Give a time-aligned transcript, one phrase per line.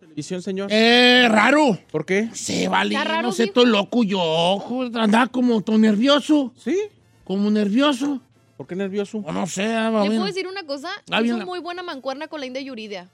[0.00, 0.68] Televisión, señor?
[0.70, 1.78] Eh, raro.
[1.90, 2.28] ¿Por qué?
[2.32, 4.90] Se vale, Está raro, no sé, estoy loco yo.
[4.94, 6.52] Andaba como todo nervioso.
[6.56, 6.76] ¿Sí?
[7.24, 8.20] Como nervioso.
[8.56, 9.18] ¿Por qué nervioso?
[9.18, 10.12] O no sé, ah, ¿Le bien.
[10.14, 10.88] puedo decir una cosa?
[11.10, 13.08] Ah, la- muy buena mancuerna con la India Yuridia.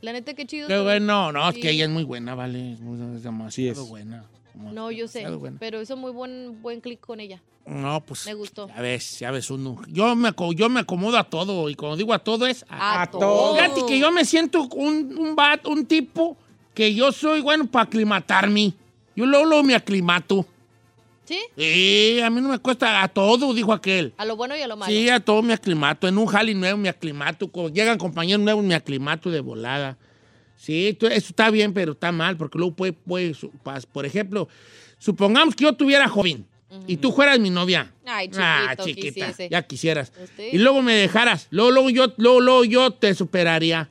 [0.00, 0.68] La neta, qué chido.
[0.68, 1.60] Qué bueno, no, es Sí.
[1.60, 2.72] que ella es muy buena, vale.
[2.74, 3.88] Es, muy, es demasiado Sí es.
[3.88, 4.24] buena.
[4.54, 5.56] No, yo sé, Demasiado buena.
[5.58, 7.40] pero hizo muy buen, buen clic con ella.
[7.66, 8.26] No, pues.
[8.26, 8.68] Me gustó.
[8.68, 9.80] Ya ves, ya ves uno.
[9.88, 11.68] Yo me, yo me acomodo a todo.
[11.70, 13.54] Y cuando digo a todo es a, A, todo.
[13.54, 16.36] Fíjate que yo me siento un, un bat, un tipo
[16.74, 18.72] que yo soy bueno para aclimatarme.
[19.14, 20.44] Yo luego, luego me aclimato.
[21.24, 21.38] ¿Sí?
[21.56, 24.12] Sí, a mí no me cuesta a todo, dijo aquel.
[24.16, 24.92] A lo bueno y a lo malo.
[24.92, 26.08] Sí, a todo me aclimato.
[26.08, 27.46] En un jali nuevo me aclimato.
[27.48, 29.96] Cuando llegan compañeros nuevos me aclimato de volada.
[30.62, 34.06] Sí, tú- eso está bien, pero está mal, porque luego puede, puede su- pas- por
[34.06, 34.48] ejemplo,
[34.96, 36.46] supongamos que yo tuviera joven
[36.86, 37.92] y tú fueras mi novia.
[38.06, 39.48] Ay, chiquito, ah, chiquita, quisiese.
[39.50, 40.12] ya quisieras.
[40.22, 40.52] Usted.
[40.52, 41.48] Y luego me dejaras.
[41.50, 43.90] Luego, luego yo, luego, luego yo te superaría.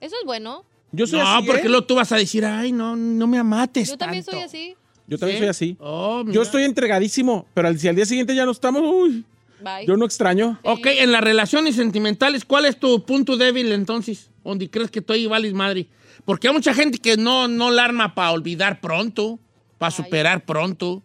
[0.00, 0.64] Eso es bueno.
[0.92, 1.68] Yo soy no, así, porque ¿eh?
[1.68, 4.38] luego tú vas a decir, ay, no, no me amates Yo también tanto".
[4.38, 4.76] soy así.
[5.08, 5.40] Yo también ¿Sí?
[5.40, 5.76] soy así.
[5.80, 6.22] Oh.
[6.28, 9.24] Yo estoy entregadísimo, pero al- si al día siguiente ya no estamos, uy,
[9.60, 9.84] Bye.
[9.86, 10.60] yo no extraño.
[10.62, 14.30] Ok, en las relaciones sentimentales, ¿cuál es tu punto débil entonces?
[14.44, 15.86] Donde crees que tú ahí vales madre.
[16.24, 19.38] Porque hay mucha gente que no, no la arma para olvidar pronto,
[19.78, 21.02] para superar pronto.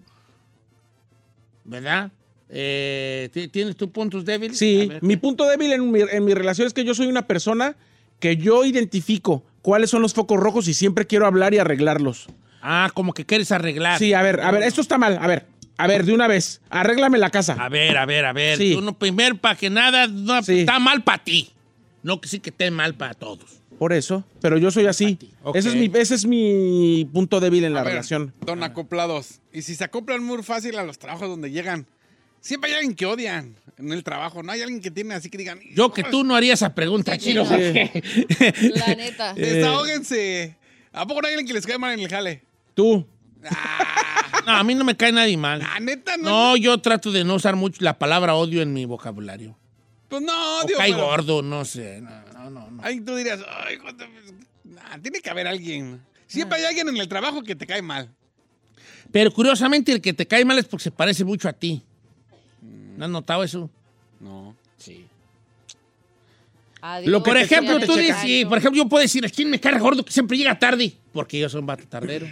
[1.64, 2.12] ¿Verdad?
[2.50, 4.58] Eh, ¿ti- ¿Tienes tus puntos débiles?
[4.58, 7.76] Sí, mi punto débil en mi, en mi relación es que yo soy una persona
[8.20, 12.28] que yo identifico cuáles son los focos rojos y siempre quiero hablar y arreglarlos.
[12.62, 14.00] Ah, como que quieres arreglar.
[14.00, 15.18] Sí, a ver, a ver, esto está mal.
[15.22, 15.46] A ver,
[15.78, 17.54] a ver, de una vez, arréglame la casa.
[17.60, 18.58] A ver, a ver, a ver.
[18.58, 18.74] Sí.
[18.74, 20.60] Tú no, primero, para que nada no, Sí.
[20.62, 21.52] está mal para ti.
[22.08, 23.62] No que sí que esté mal para todos.
[23.78, 25.20] Por eso, pero yo soy así.
[25.54, 28.34] Ese, es mi, ese es mi punto débil en la ver, relación.
[28.46, 29.42] Don acoplados.
[29.52, 31.86] Y si se acoplan muy fácil a los trabajos donde llegan,
[32.40, 34.42] siempre hay alguien que odian en el trabajo.
[34.42, 35.60] No hay alguien que tiene así que digan.
[35.76, 37.46] Yo que tú no haría esa pregunta, Sí, chino.
[37.46, 37.74] sí.
[38.74, 39.34] La neta.
[39.34, 40.56] Desahóguense.
[40.94, 42.46] ¿A poco no hay alguien que les cae mal en el jale?
[42.74, 43.06] Tú.
[43.44, 45.60] Ah, No, a mí no me cae nadie mal.
[45.60, 46.30] la neta, no.
[46.30, 49.58] No, yo trato de no usar mucho la palabra odio en mi vocabulario.
[50.10, 52.02] Pues no, O digo, cae pero- gordo, no sé.
[52.02, 52.72] No, no, no.
[52.72, 52.84] no.
[52.84, 54.08] Ahí tú dirías, ay, hijo de-
[54.64, 56.02] nah, tiene que haber alguien.
[56.28, 58.10] Siempre hay alguien en el trabajo que te cae mal.
[59.12, 61.84] Pero curiosamente el que te cae mal es porque se parece mucho a ti.
[62.98, 63.70] ¿No has notado eso?
[64.20, 64.56] No.
[64.78, 65.06] Sí.
[66.82, 67.10] Adiós.
[67.12, 70.04] Lo que Por ejemplo, tú dices, por ejemplo, yo puedo decir, ¿quién me cae gordo
[70.06, 70.94] que siempre llega tarde?
[71.12, 72.28] Porque yo soy un vato tardero.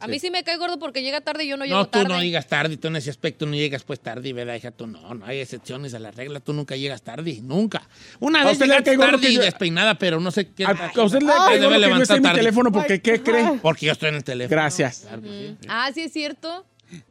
[0.00, 1.90] A mí sí me cae gordo porque llega tarde y yo no llego No, tú
[1.98, 2.08] tarde.
[2.08, 4.70] no llegas tarde, tú en ese aspecto no llegas pues tarde, ¿verdad, hija?
[4.70, 7.82] Tú no, no hay excepciones a la regla, tú nunca llegas tarde, nunca.
[8.20, 10.64] Una ¿A vez usted le llegaste tarde que y yo- despeinada, pero no sé qué.
[10.64, 12.38] A, a usted le cae debe gordo que yo en mi tarde.
[12.38, 13.58] teléfono porque ¿qué cree?
[13.60, 14.50] Porque yo estoy en el teléfono.
[14.56, 15.00] Gracias.
[15.06, 15.28] Claro que
[15.60, 15.66] sí.
[15.68, 16.64] Ah, sí es cierto.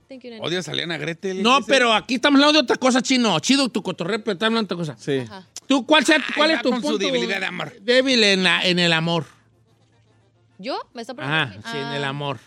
[0.10, 0.32] Thank you.
[0.42, 1.44] Odias a Liana Gretel.
[1.44, 3.38] No, pero aquí estamos hablando de otra cosa, chino.
[3.40, 5.04] Chido tu cotorreo, pero estamos hablando de otra cosa.
[5.04, 5.18] Sí.
[5.30, 5.46] Ajá.
[5.68, 7.74] ¿Tú cuál, sea, cuál es tu con su punto debilidad de amor.
[7.82, 9.26] débil en, la- en el amor?
[10.60, 10.80] ¿Yo?
[10.94, 11.70] ¿Me está Ajá, preguntando?
[11.72, 11.98] sí, en Ah.
[11.98, 12.40] el amor.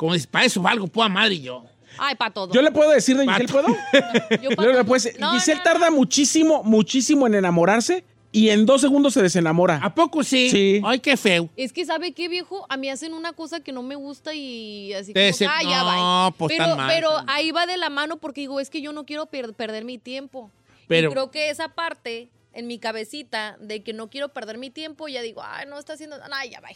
[0.00, 1.62] Como dices, para eso valgo, puedo madre y yo.
[1.98, 2.50] Ay, para todo.
[2.54, 3.66] ¿Yo le puedo decir de Giselle, Pato.
[3.66, 3.76] puedo?
[4.42, 4.84] Yo pa' Yo le todo.
[4.86, 5.96] puedo decir, No, Giselle no, tarda no.
[5.96, 8.02] muchísimo, muchísimo en enamorarse
[8.32, 9.78] y en dos segundos se desenamora.
[9.82, 10.48] ¿A poco sí?
[10.50, 10.80] Sí.
[10.86, 11.50] Ay, qué feo.
[11.56, 12.64] Es que, ¿sabe qué, viejo?
[12.70, 15.62] A mí hacen una cosa que no me gusta y así Te como, dese- ah,
[15.62, 16.30] ya no, va.
[16.30, 17.36] pues, pero tan mal, pero tan mal.
[17.36, 19.98] ahí va de la mano porque digo, es que yo no quiero per- perder mi
[19.98, 20.50] tiempo.
[20.88, 24.70] Pero- Y creo que esa parte en mi cabecita de que no quiero perder mi
[24.70, 26.68] tiempo, ya digo, ay, no está haciendo, ay, ya va.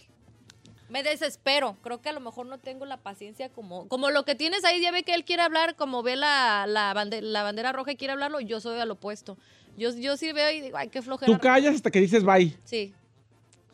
[0.88, 1.76] Me desespero.
[1.82, 4.80] Creo que a lo mejor no tengo la paciencia como, como lo que tienes ahí.
[4.80, 7.96] Ya ve que él quiere hablar, como ve la, la, bande- la bandera roja y
[7.96, 8.40] quiere hablarlo.
[8.40, 9.38] Yo soy al opuesto.
[9.76, 11.32] Yo, yo sí veo y digo, ay, qué flojera.
[11.32, 12.54] Tú callas hasta que dices bye.
[12.64, 12.92] Sí.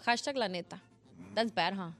[0.04, 0.80] Hashtag la neta.
[1.34, 1.92] That's bad, huh?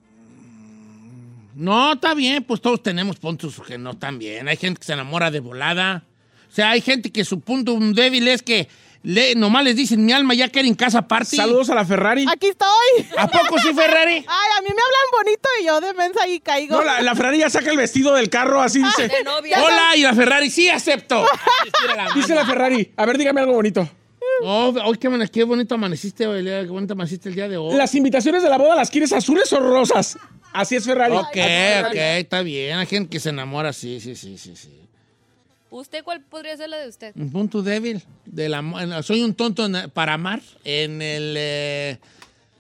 [1.54, 4.48] No, está bien, pues todos tenemos puntos que no están bien.
[4.48, 6.04] Hay gente que se enamora de volada.
[6.48, 8.68] O sea, hay gente que su punto débil es que
[9.02, 11.36] le, nomás les dicen mi alma ya quiere en casa party.
[11.36, 12.26] Saludos a la Ferrari.
[12.30, 13.06] Aquí estoy.
[13.16, 14.14] ¿A poco sí, Ferrari?
[14.28, 16.76] Ay, a mí me hablan bonito y yo de mensa ahí caigo.
[16.76, 19.08] No, la, la Ferrari ya saca el vestido del carro, así dice.
[19.08, 19.62] De novia.
[19.62, 21.24] Hola, y la Ferrari, sí acepto.
[22.14, 22.92] Dice la Ferrari.
[22.96, 23.88] A ver, dígame algo bonito.
[24.42, 27.76] Oh, hoy qué, qué bonito amaneciste, qué bonito amaneciste el día de hoy.
[27.76, 30.18] ¿Las invitaciones de la boda las quieres azules o rosas?
[30.52, 31.14] Así es Ferrari.
[31.14, 31.98] Ok, Ferrari.
[31.98, 32.78] ok, está bien.
[32.78, 34.79] Hay gente que se enamora, sí, sí, sí, sí, sí.
[35.70, 37.12] ¿Usted cuál podría ser la de usted?
[37.16, 38.82] Un punto débil del amor.
[38.82, 40.40] en- Soy un tonto para amar.
[40.64, 41.34] En el.
[41.38, 41.98] eh,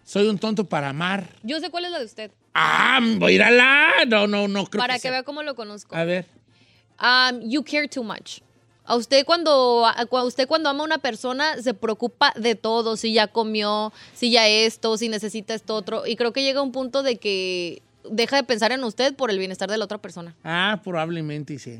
[0.04, 1.28] soy un tonto para amar.
[1.42, 2.30] Yo sé cuál es la de usted.
[2.54, 3.88] Ah, voy a ir a la.
[4.08, 5.10] No, no, no creo para que que sea.
[5.12, 5.94] vea cómo lo conozco.
[5.94, 6.26] A ver.
[7.00, 8.40] Um, you care too much.
[8.84, 13.12] A usted cuando, a usted cuando ama a una persona se preocupa de todo, si
[13.12, 16.06] ya comió, si ya esto, si necesita esto otro.
[16.06, 19.38] Y creo que llega un punto de que deja de pensar en usted por el
[19.38, 20.34] bienestar de la otra persona.
[20.42, 21.78] Ah, probablemente sí.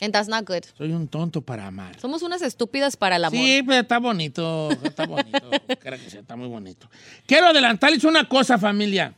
[0.00, 0.64] And that's not good.
[0.76, 1.98] Soy un tonto para amar.
[2.00, 3.38] Somos unas estúpidas para el amor.
[3.38, 5.50] Sí, pero está bonito, está bonito.
[5.80, 6.88] Creo que sí, está muy bonito.
[7.26, 9.14] Quiero adelantarles una cosa, familia.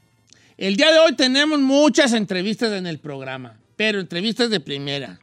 [0.57, 5.19] El día de hoy tenemos muchas entrevistas en el programa, pero entrevistas de primera.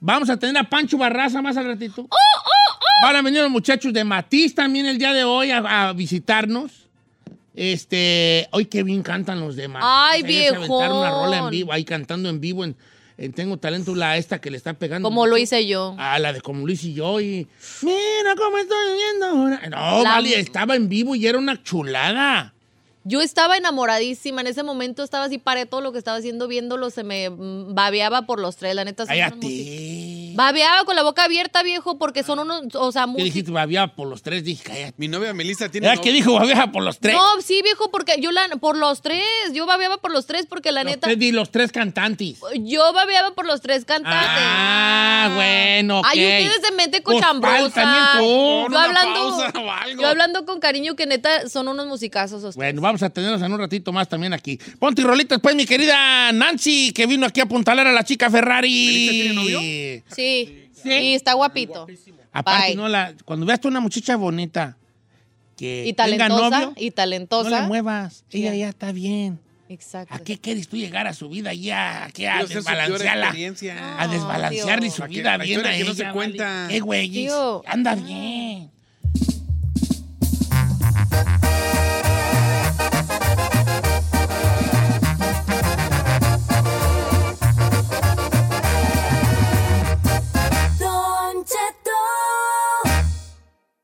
[0.00, 2.08] Vamos a tener a Pancho Barraza más al ratito.
[3.02, 6.84] Van a venir los muchachos de Matiz también el día de hoy a, a visitarnos.
[7.54, 9.82] Este, hoy qué bien cantan los demás.
[9.86, 12.76] Ay, aventaron una rola en vivo, ahí cantando en vivo en,
[13.16, 15.08] en Tengo Talento, la esta que le está pegando.
[15.08, 15.94] Como lo hice yo.
[15.98, 17.46] Ah, la de como Luis y yo y...
[17.82, 19.60] Mira cómo estoy viviendo ahora.
[19.68, 22.54] No, La- vale, estaba en vivo y era una chulada.
[23.04, 24.40] Yo estaba enamoradísima.
[24.40, 27.74] En ese momento estaba así, paré todo lo que estaba haciendo, viéndolo, se me mm,
[27.74, 28.74] babeaba por los tres.
[28.74, 29.04] La neta.
[29.06, 29.36] Cállate.
[30.34, 33.24] Babeaba con la boca abierta, viejo, porque son unos, o sea, ¿Qué músicos.
[33.24, 33.50] dijiste?
[33.52, 34.44] Babia por los tres.
[34.44, 34.94] Dije, cállate.
[34.96, 35.86] Mi novia Melissa tiene.
[35.86, 37.14] ¿Era no- que dijo babia por los tres?
[37.14, 39.22] No, sí, viejo, porque yo la, por los tres,
[39.52, 42.38] yo babeaba por los tres, porque la los, neta, tres di- los tres cantantes.
[42.60, 44.20] yo babeaba por los tres cantantes.
[44.28, 46.06] Ah, bueno, ok.
[46.10, 47.58] Ay, ustedes de mente Pues, cochambrosa.
[47.58, 48.72] ¿cuál también tú?
[48.72, 50.02] yo hablando, pausa o algo.
[50.02, 52.38] yo hablando con cariño que neta son unos musicazos.
[52.38, 52.56] ustedes.
[52.56, 54.58] Bueno, vamos a tenerlos en un ratito más también aquí.
[54.78, 58.30] Ponte y rolitas, pues, mi querida Nancy, que vino aquí a apuntalar a la chica
[58.30, 58.86] Ferrari.
[58.86, 59.60] ¿Melissa tiene novio?
[60.14, 60.70] Sí, Sí.
[60.82, 61.86] sí, está guapito.
[62.32, 62.76] Aparte, Bye.
[62.76, 64.76] no, la, cuando veas tú una muchacha bonita
[65.56, 67.50] que Y tenga talentosa, novio, y no talentosa.
[67.50, 68.24] la muevas.
[68.30, 69.38] Ella ya está bien.
[69.68, 70.14] Exacto.
[70.14, 72.04] ¿A qué quieres tú llegar a su vida ya?
[72.04, 72.28] ¿A qué?
[72.28, 73.30] A desbalancearla.
[73.98, 74.96] A desbalancearle tío.
[74.96, 76.12] su vida bien a que no se vale.
[76.14, 76.68] cuenta.
[76.70, 77.62] Eh, güey, Tío.
[77.66, 78.70] anda bien.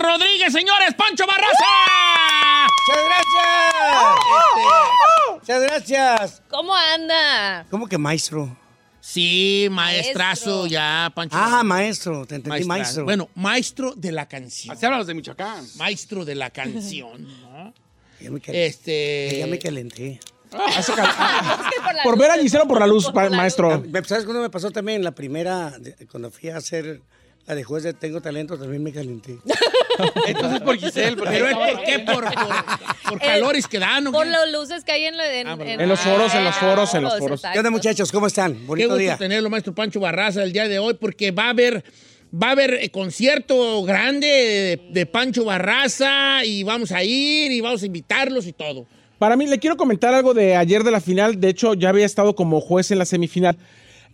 [0.00, 2.66] Rodríguez, señores, Pancho Barraza.
[2.88, 3.74] ¡Muchas gracias!
[5.40, 6.42] Muchas gracias.
[6.48, 7.66] ¿Cómo anda?
[7.70, 8.56] ¿Cómo que maestro?
[9.02, 10.66] Sí, maestrazo, Maestro.
[10.66, 11.36] ya, Pancho.
[11.38, 13.04] Ah, maestro, te entendí, Maestra- maestro.
[13.04, 14.76] Bueno, maestro de la canción.
[14.76, 15.66] Así hablan los de Michoacán.
[15.76, 17.72] Maestro de la canción, ¿no?
[18.20, 19.36] ya me, cal- Este.
[19.38, 20.20] ya me calenté.
[20.52, 22.20] Ah, Es que por la por luz.
[22.22, 23.70] ver a Gisela por la luz, Por pa- la maestro.
[23.72, 25.02] Ah, ¿Sabes cuándo me pasó también?
[25.02, 25.72] La primera,
[26.10, 27.00] cuando fui a hacer
[27.46, 29.38] la de juez de Tengo Talento, también me calenté.
[30.26, 31.16] Entonces por Giselle.
[31.16, 31.98] Porque ¿Pero es por qué?
[31.98, 32.54] ¿Por, por,
[33.10, 34.30] por calores que dan o Por qué?
[34.30, 35.82] las luces que hay en, en, Ah, bueno.
[35.82, 37.42] En los foros, en los foros, en los foros.
[37.52, 38.12] ¿Qué onda, muchachos?
[38.12, 38.54] ¿Cómo están?
[38.54, 39.16] Qué Bonito gusto día.
[39.16, 41.84] tenerlo, maestro Pancho Barraza, el día de hoy, porque va a haber,
[42.32, 47.60] va a haber eh, concierto grande de, de Pancho Barraza y vamos a ir y
[47.60, 48.86] vamos a invitarlos y todo.
[49.18, 51.38] Para mí, le quiero comentar algo de ayer de la final.
[51.40, 53.58] De hecho, ya había estado como juez en la semifinal.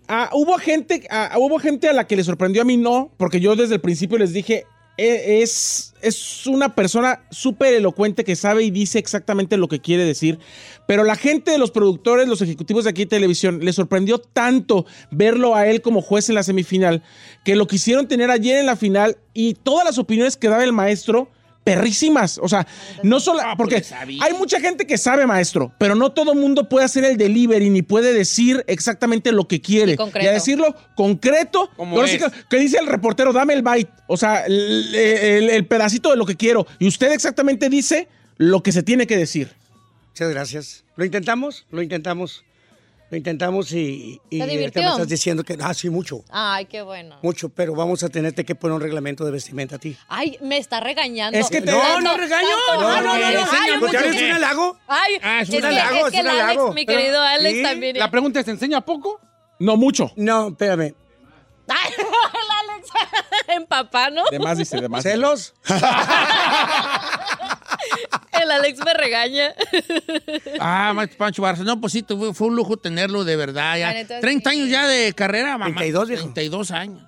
[0.09, 3.41] Ah, hubo, gente, ah, hubo gente a la que le sorprendió, a mí no, porque
[3.41, 4.65] yo desde el principio les dije,
[4.99, 10.05] "E- es, es una persona súper elocuente que sabe y dice exactamente lo que quiere
[10.05, 10.39] decir.
[10.87, 14.87] Pero la gente de los productores, los ejecutivos de aquí de televisión, le sorprendió tanto
[15.11, 17.03] verlo a él como juez en la semifinal,
[17.45, 20.73] que lo quisieron tener ayer en la final y todas las opiniones que daba el
[20.73, 21.29] maestro,
[21.67, 22.39] perrísimas.
[22.41, 22.65] O sea,
[23.03, 23.41] no solo.
[23.43, 23.85] Ah, Porque
[24.21, 27.83] hay mucha gente que sabe, maestro, pero no todo mundo puede hacer el delivery ni
[27.83, 29.93] puede decir exactamente lo que quiere.
[29.95, 30.29] Y concreto.
[30.31, 31.69] a decirlo concreto.
[31.77, 32.23] Como ahora sí es.
[32.25, 33.91] que, que dice el reportero, dame el byte.
[34.07, 36.67] O sea, el, el- el pedacito de lo que quiero.
[36.79, 38.07] Y usted exactamente dice
[38.37, 39.51] lo que se tiene que decir.
[40.11, 40.85] Muchas gracias.
[40.95, 41.67] ¿Lo intentamos?
[41.73, 42.45] Lo intentamos.
[43.09, 44.83] Lo intentamos y, y ¿Te divirtió?
[44.83, 47.19] me estás diciendo que, ah, sí, mucho, Ay, qué bueno.
[47.23, 49.97] mucho, pero vamos a tenerte que poner un reglamento de vestimenta a ti.
[50.09, 51.39] Ay, me está regañando.
[51.39, 52.49] Es que te- No, no regaño.
[52.75, 53.13] No, no, no, no.
[53.13, 54.09] Ay, Enseña ¿Porque mucho.
[54.11, 54.77] eres un halago?
[54.89, 56.73] Ay, Ah, es es, un halago, es es que un el Alex, halago.
[56.73, 57.97] mi Pero- querido Alex sí, también.
[57.99, 59.21] La pregunta es, ¿enseña poco?
[59.61, 60.11] No mucho.
[60.17, 60.95] No, espérame.
[61.69, 62.89] Ay, el Alex
[63.49, 64.25] en papá, ¿no?
[64.33, 65.05] De más dice, de más.
[65.05, 65.55] ¿Celos?
[68.47, 69.55] El Alex me regaña.
[70.61, 71.65] Ah, maestro Pancho Barraza.
[71.65, 73.77] No, pues sí, fue, fue un lujo tenerlo de verdad.
[73.77, 73.89] Ya.
[73.89, 74.57] La neta, 30 sí.
[74.57, 75.75] años ya de carrera, mamá.
[75.75, 76.23] 32, viejo.
[76.23, 77.03] 32 años.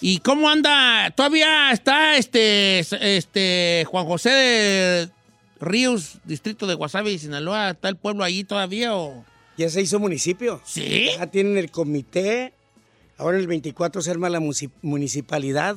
[0.00, 1.12] ¿Y cómo anda?
[1.14, 5.10] ¿Todavía está este, este Juan José de
[5.60, 7.70] Ríos, distrito de Guasave y Sinaloa?
[7.70, 9.24] ¿Está el pueblo ahí todavía o...?
[9.56, 10.60] Ya se hizo municipio.
[10.64, 11.10] ¿Sí?
[11.18, 12.54] Ya tienen el comité.
[13.18, 14.40] Ahora el 24 se arma la
[14.80, 15.76] municipalidad.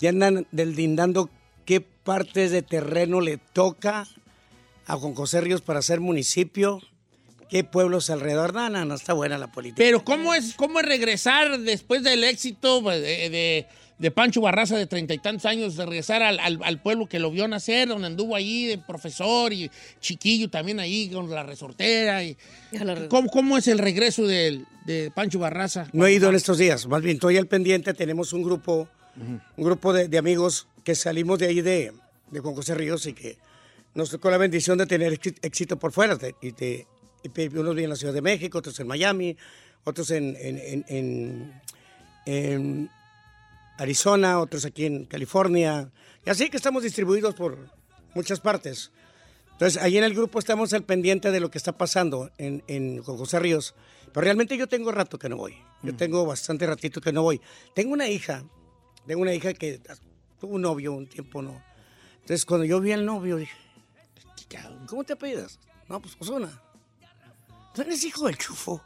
[0.00, 1.28] Ya andan deslindando
[1.64, 4.06] qué partes de terreno le toca
[4.86, 6.80] a Juan José Ríos para ser municipio.
[7.50, 8.54] ¿Qué pueblos alrededor?
[8.54, 9.76] No, no, no está buena la política.
[9.78, 13.66] Pero ¿cómo es, cómo es regresar después del éxito pues, de, de-
[13.98, 17.20] de Pancho Barraza de treinta y tantos años, de regresar al, al- al pueblo que
[17.20, 22.24] lo vio nacer, donde anduvo ahí de profesor y chiquillo también ahí con la resortera?
[22.24, 22.36] Y,
[23.08, 25.86] ¿cómo, cómo es el regreso del- de Pancho Barraza?
[25.92, 27.94] No he ido en estos días, más bien estoy al pendiente.
[27.94, 28.88] Tenemos un grupo,
[29.56, 31.92] un grupo de, de amigos que salimos de ahí de,
[32.30, 33.38] de Juan José Ríos y que
[33.94, 36.16] nos tocó la bendición de tener éxi- éxito por fuera.
[36.40, 36.86] y de,
[37.24, 39.36] y unos viven en la Ciudad de México, otros en Miami,
[39.84, 41.54] otros en, en-
[42.26, 42.90] en-
[43.78, 45.90] Arizona, otros aquí en California.
[46.24, 47.58] Y así que estamos distribuidos por
[48.14, 48.92] muchas partes.
[49.52, 53.02] Entonces, ahí en el grupo estamos al pendiente de lo que está pasando en, en
[53.02, 53.74] Juan José Ríos.
[54.12, 55.56] Pero realmente yo tengo rato que no voy.
[55.82, 57.40] Yo tengo bastante ratito que no voy.
[57.74, 58.44] Tengo una hija,
[59.06, 59.80] tengo una hija que
[60.42, 61.62] tuvo un novio un tiempo, ¿no?
[62.14, 63.52] Entonces, cuando yo vi al novio, dije,
[64.88, 65.60] ¿cómo te apellidas?
[65.88, 66.50] No, pues Osuna.
[67.72, 68.82] ¿Tú eres hijo del chufo?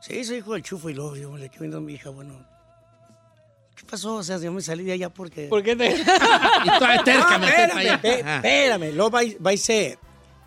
[0.00, 0.88] Sí, soy hijo del chufo.
[0.88, 2.42] Y luego yo le quedé viendo a mi hija, bueno,
[3.76, 4.14] ¿qué pasó?
[4.16, 5.48] O sea, yo me salí de allá porque...
[5.48, 5.90] ¿Por qué te.?
[6.64, 7.94] Y todavía terca, No, espérame, allá.
[8.36, 8.92] espérame.
[8.94, 9.98] Luego va, y- va y se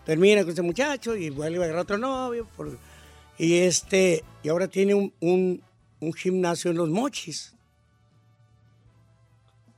[0.05, 2.47] termina con este muchacho y vuelve a agarrar otro novio.
[2.57, 2.79] por-
[3.37, 5.61] y este, y ahora tiene un, un-
[5.99, 7.54] un gimnasio en los mochis.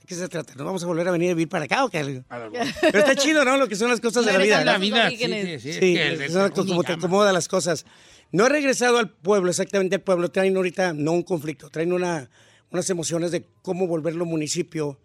[0.07, 0.53] ¿De qué se trata?
[0.55, 2.23] ¿Nos vamos a volver a venir a vivir para acá o qué?
[2.81, 3.57] Pero está chido, ¿no?
[3.57, 4.53] Lo que son las cosas de la vida.
[4.53, 4.79] Esa es la ¿no?
[4.79, 7.85] vida, sí, sí, sí, Sí, es que como te acomoda las cosas.
[8.31, 10.31] No he regresado al pueblo, exactamente al pueblo.
[10.31, 12.29] Traen ahorita, no un conflicto, traen una,
[12.71, 14.97] unas emociones de cómo volverlo municipio.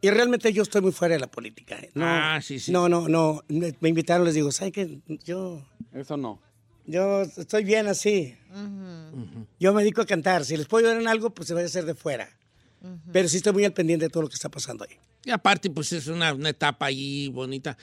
[0.00, 1.76] Y realmente yo estoy muy fuera de la política.
[1.78, 1.92] ¿eh?
[1.94, 2.72] No, Ah, sí, sí.
[2.72, 3.44] No, no, no.
[3.46, 4.98] Me, me invitaron, les digo, ¿saben qué?
[5.24, 5.64] Yo,
[5.94, 6.42] Eso no.
[6.84, 8.36] yo estoy bien así.
[9.60, 10.44] Yo me dedico a cantar.
[10.44, 12.28] Si les puedo ayudar en algo, pues se va a hacer de fuera.
[13.12, 14.96] Pero sí estoy muy al pendiente de todo lo que está pasando ahí.
[15.24, 17.76] Y aparte, pues es una, una etapa ahí bonita.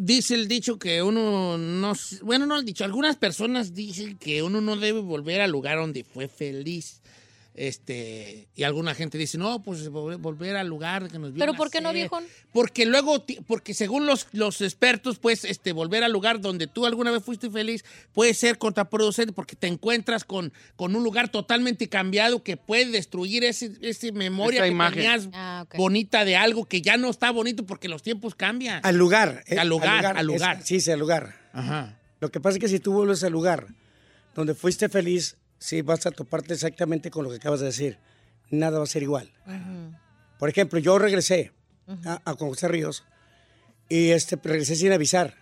[0.00, 1.92] Dice el dicho que uno no...
[2.22, 2.84] Bueno, no el dicho.
[2.84, 7.00] Algunas personas dicen que uno no debe volver al lugar donde fue feliz.
[7.62, 11.52] Este, y alguna gente dice, no, pues vol- volver al lugar que nos vio ¿Pero
[11.52, 11.94] por qué no, nacer".
[11.94, 12.24] viejón?
[12.54, 17.10] Porque luego, porque según los, los expertos, pues, este, volver al lugar donde tú alguna
[17.10, 22.42] vez fuiste feliz puede ser contraproducente porque te encuentras con, con un lugar totalmente cambiado
[22.42, 24.94] que puede destruir ese, ese memoria Esa que imagen.
[24.94, 25.74] tenías Ah, ok.
[25.76, 28.80] bonita de algo que ya no está bonito porque los tiempos cambian.
[28.84, 29.44] Al lugar.
[29.46, 30.62] eh, Al lugar, al es- lugar.
[30.64, 31.34] sí, sí, al lugar.
[31.52, 31.98] Ajá.
[32.20, 33.66] Lo que pasa es que si tú vuelves al lugar
[34.34, 37.98] donde fuiste feliz, sí vas a toparte exactamente con lo que acabas de decir.
[38.50, 39.30] Nada va a ser igual.
[40.40, 41.52] Por ejemplo, yo regresé
[42.04, 43.04] a, a Juan José Ríos
[43.88, 45.34] y este, regresé sin avisar.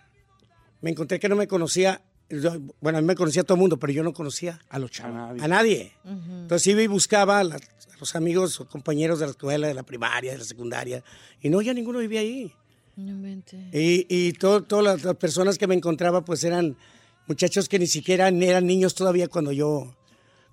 [0.81, 3.79] Me encontré que no me conocía yo- bueno, a mí me conocía todo el mundo,
[3.79, 5.41] pero yo no conocía A los chavos.
[5.41, 5.93] a nadie.
[6.05, 7.57] Entonces iba y buscaba a, a
[7.99, 11.03] los amigos o compañeros de la escuela, de la primaria, de la secundaria,
[11.41, 12.53] y no, ya ninguno vivía ahí.
[12.95, 13.27] No.
[13.73, 16.77] Y, y todo- todas las, las personas que me encontraba, pues eran
[17.25, 19.95] muchachos que ni siquiera eran niños todavía cuando yo,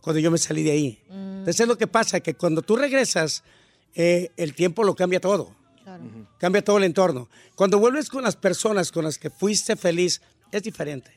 [0.06, 1.02] cuando yo me salí de ahí.
[1.10, 3.42] Entonces es lo que pasa, que cuando tú regresas,
[3.96, 5.52] eh, el tiempo lo cambia todo.
[5.82, 6.04] Claro.
[6.38, 7.28] Cambia todo el entorno.
[7.56, 10.22] Cuando vuelves con las personas con las que fuiste feliz,
[10.52, 11.10] es diferente.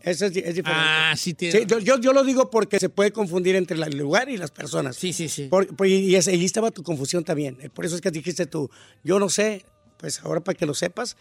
[0.00, 0.70] Eso es, es diferente.
[0.84, 1.60] Ah, sí tiene.
[1.60, 4.96] Sí, yo, yo- lo digo porque se puede confundir entre el lugar y las personas.
[4.96, 5.46] Sí, sí, sí.
[5.46, 7.56] Por- por- y, ahí estaba tu confusión también.
[7.72, 8.68] Por eso es que dijiste tú,
[9.04, 9.64] yo no sé,
[9.98, 11.16] pues ahora para que lo sepas,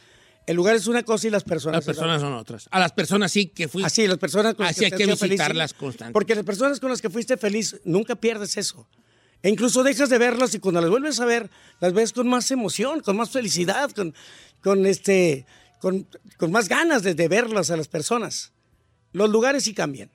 [0.48, 2.68] el lugar es una cosa y las personas Las personas son otras.
[2.72, 3.88] A las personas sí que fuiste.
[3.88, 6.14] Así, las personas con las Así hay que sido feliz, visitarlas constantemente.
[6.14, 8.88] Porque las personas con las que fuiste feliz, nunca pierdes eso.
[9.44, 12.50] E incluso dejas de verlas y cuando las vuelves a ver, las ves con más
[12.52, 14.14] emoción, con más felicidad, con,
[14.62, 15.46] con, este,
[15.80, 16.08] con,
[16.38, 18.52] con más ganas de, de verlas a las personas.
[19.14, 20.10] Los lugares sí cambian.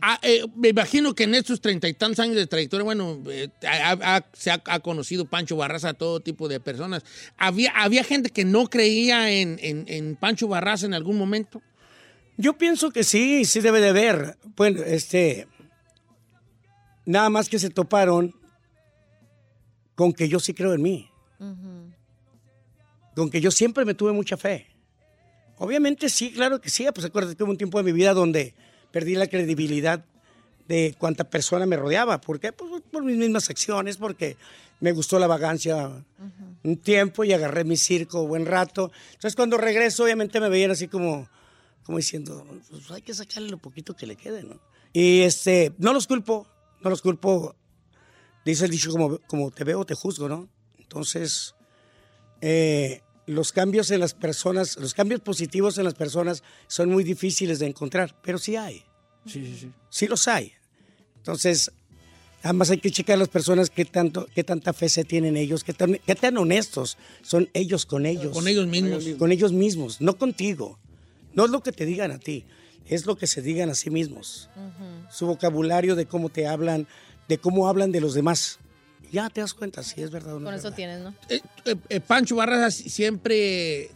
[0.00, 3.48] Ah, eh, me imagino que en estos treinta y tantos años de trayectoria, bueno, eh,
[3.66, 7.04] ha- ha- se ha, ha conocido Pancho Barraza a todo tipo de personas.
[7.36, 11.60] ¿Había, había gente que no creía en, en- en Pancho Barraza en algún momento?
[12.36, 14.38] Yo pienso que sí, sí debe de haber.
[14.56, 15.46] Bueno, este.
[17.04, 18.34] Nada más que se toparon
[19.94, 21.10] con que yo sí creo en mí.
[23.14, 24.66] Con que yo siempre me tuve mucha fe.
[25.58, 26.86] Obviamente sí, claro que sí.
[26.94, 28.54] Pues acuérdate que hubo un tiempo de mi vida donde
[28.90, 30.04] perdí la credibilidad
[30.68, 32.20] de cuánta persona me rodeaba.
[32.20, 32.52] ¿Por qué?
[32.52, 34.36] Pues por mis mismas acciones, porque
[34.80, 35.90] me gustó la vagancia
[36.62, 38.90] un tiempo y agarré mi circo buen rato.
[39.08, 41.28] Entonces cuando regreso, obviamente me veían así como,
[41.82, 44.60] como diciendo, pues hay que sacarle lo poquito que le quede, ¿no?
[44.92, 46.46] Y este, no los culpo,
[46.82, 47.54] no los culpo.
[48.44, 50.48] Dice el dicho, como, como te veo, te juzgo, ¿no?
[50.78, 51.54] Entonces,
[52.40, 57.58] eh, los cambios en las personas, los cambios positivos en las personas son muy difíciles
[57.58, 58.82] de encontrar, pero sí hay.
[59.26, 59.70] Sí, sí, sí.
[59.88, 60.52] Sí los hay.
[61.16, 61.70] Entonces,
[62.42, 65.72] además hay que checar las personas qué, tanto, qué tanta fe se tienen ellos, qué
[65.72, 68.32] tan, qué tan honestos son ellos con ellos.
[68.32, 69.04] Con ellos mismos.
[69.18, 70.78] Con ellos mismos, no contigo.
[71.34, 72.44] No es lo que te digan a ti,
[72.86, 74.48] es lo que se digan a sí mismos.
[75.10, 76.88] Su vocabulario de cómo te hablan,
[77.28, 78.58] de cómo hablan de los demás.
[79.10, 80.46] Ya te das cuenta si es verdad o no.
[80.46, 80.76] Con es eso verdad.
[80.76, 81.14] tienes, ¿no?
[81.28, 83.90] Eh, eh, eh, Pancho Barraza siempre,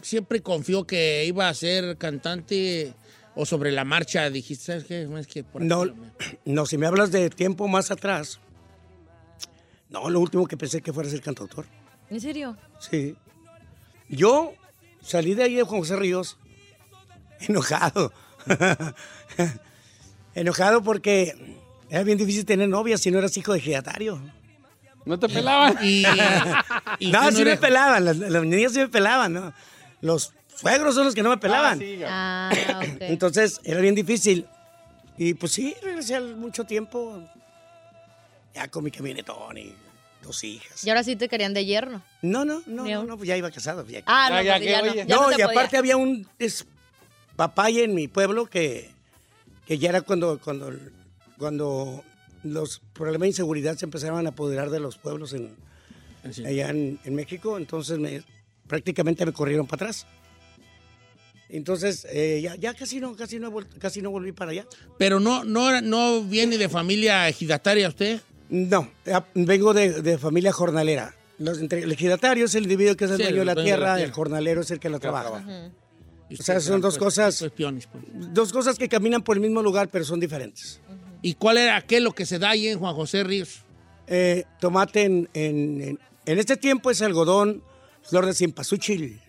[0.00, 2.94] siempre confió que iba a ser cantante
[3.34, 5.08] o sobre la marcha dijiste, ¿sabes qué?
[5.18, 5.84] Es que por No,
[6.44, 8.38] no, si me hablas de tiempo más atrás,
[9.90, 11.66] no, lo último que pensé que fuera ser cantautor.
[12.08, 12.56] ¿En serio?
[12.78, 13.16] Sí.
[14.08, 14.54] Yo
[15.02, 16.38] salí de ahí de Juan José Ríos
[17.40, 18.12] enojado.
[20.34, 21.56] enojado porque
[21.90, 24.20] era bien difícil tener novia si no eras hijo de ejidatario.
[25.04, 25.78] ¿No te pelaban?
[25.82, 26.04] Y,
[26.98, 29.52] y No, sí me pelaban, las, las niñas sí me pelaban, ¿no?
[30.00, 31.78] Los suegros son los que no me pelaban.
[32.06, 32.62] Ah, sí.
[32.68, 32.96] Ah, ok.
[33.02, 34.46] Entonces era bien difícil.
[35.18, 37.22] Y pues sí, regresé al mucho tiempo.
[38.54, 39.74] Ya con mi camionetón y
[40.22, 40.84] dos hijas.
[40.84, 42.02] Y ahora sí te querían de yerno.
[42.22, 43.86] No, no, no, no, no, pues ya iba casado.
[43.86, 45.08] ya- Ah, Ya, no, ya, pues ya no.
[45.08, 45.78] Ya no, y aparte podía.
[45.78, 46.28] había un
[47.36, 48.90] papaya en mi pueblo que,
[49.66, 50.70] que ya era cuando, cuando,
[51.38, 52.04] cuando
[52.42, 55.54] los problemas de inseguridad se empezaron a apoderar de los pueblos en,
[56.30, 56.44] Sí.
[56.46, 58.22] allá en, en México, entonces me,
[58.68, 60.06] prácticamente me corrieron para atrás.
[61.48, 64.66] Entonces, eh, ya, ya casi no, casi no, casi no volví para allá.
[64.98, 68.20] Pero no, no, no viene de familia ejidataria usted.
[68.48, 71.14] No, ah, vengo de, de familia jornalera.
[71.38, 74.00] Los, entre, el ejidatario es el individuo que es el Sí, dueño de la tierra,
[74.00, 75.44] el jornalero es el que la trabaja.
[76.38, 78.04] O sea, son dos pues, cosas- pues, piones, pues.
[78.32, 80.80] Dos cosas que caminan por el mismo lugar, pero son diferentes.
[81.22, 83.62] ¿Y cuál era qué lo que se da ahí en Juan José Ríos?
[84.08, 85.80] Eh, tomate en, en,
[86.26, 87.62] en- este tiempo es algodón,
[88.02, 89.20] flor de cempasúchil.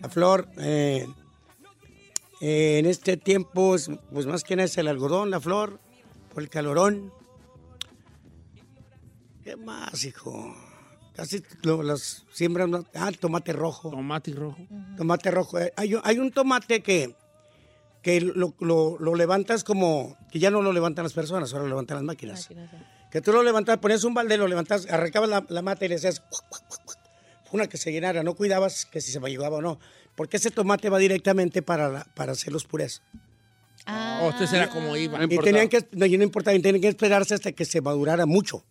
[0.00, 1.06] La flor, eh,
[2.40, 5.78] eh, en este tiempo, es, pues más que nada es el algodón, la flor,
[6.34, 7.12] por el calorón.
[9.44, 10.54] ¿Qué más, hijo?
[11.14, 12.86] Casi lo- las siembran.
[12.94, 13.90] Ah, el tomate rojo.
[13.90, 14.58] Tomate rojo.
[14.96, 15.58] Tomate rojo.
[15.76, 17.14] Hay un tomate que,
[18.02, 21.70] que lo, lo- lo levantas como, que ya no lo levantan las personas, ahora lo
[21.70, 22.48] levantan las máquinas.
[23.10, 25.96] Que tú lo levantas, ponías un balde, lo levantas, arrancabas la, la mata y le
[25.98, 26.98] cuac.
[27.52, 29.78] una que se llenara, no cuidabas que si se llegaba o no,
[30.14, 33.02] porque ese tomate va directamente para, la- para hacer los purés.
[33.86, 34.20] Ah.
[34.24, 35.18] O usted será como iba.
[35.18, 37.80] No Y tenían que, no, y no importaba, y tenían que esperarse hasta que se
[37.80, 38.62] madurara mucho.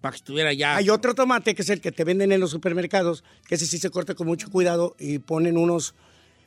[0.00, 0.76] Para que estuviera ya.
[0.76, 3.78] Hay otro tomate que es el que te venden en los supermercados, que ese sí
[3.78, 5.94] se corta con mucho cuidado y ponen unos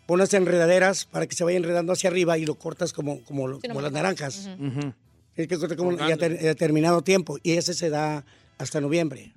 [0.08, 3.68] unas enredaderas para que se vaya enredando hacia arriba y lo cortas como, como, Sí,
[3.68, 4.50] no como las naranjas.
[4.60, 4.94] Ujú.
[5.36, 8.24] Es que corta como ya ter- determinado tiempo y ese se da
[8.58, 9.34] hasta noviembre.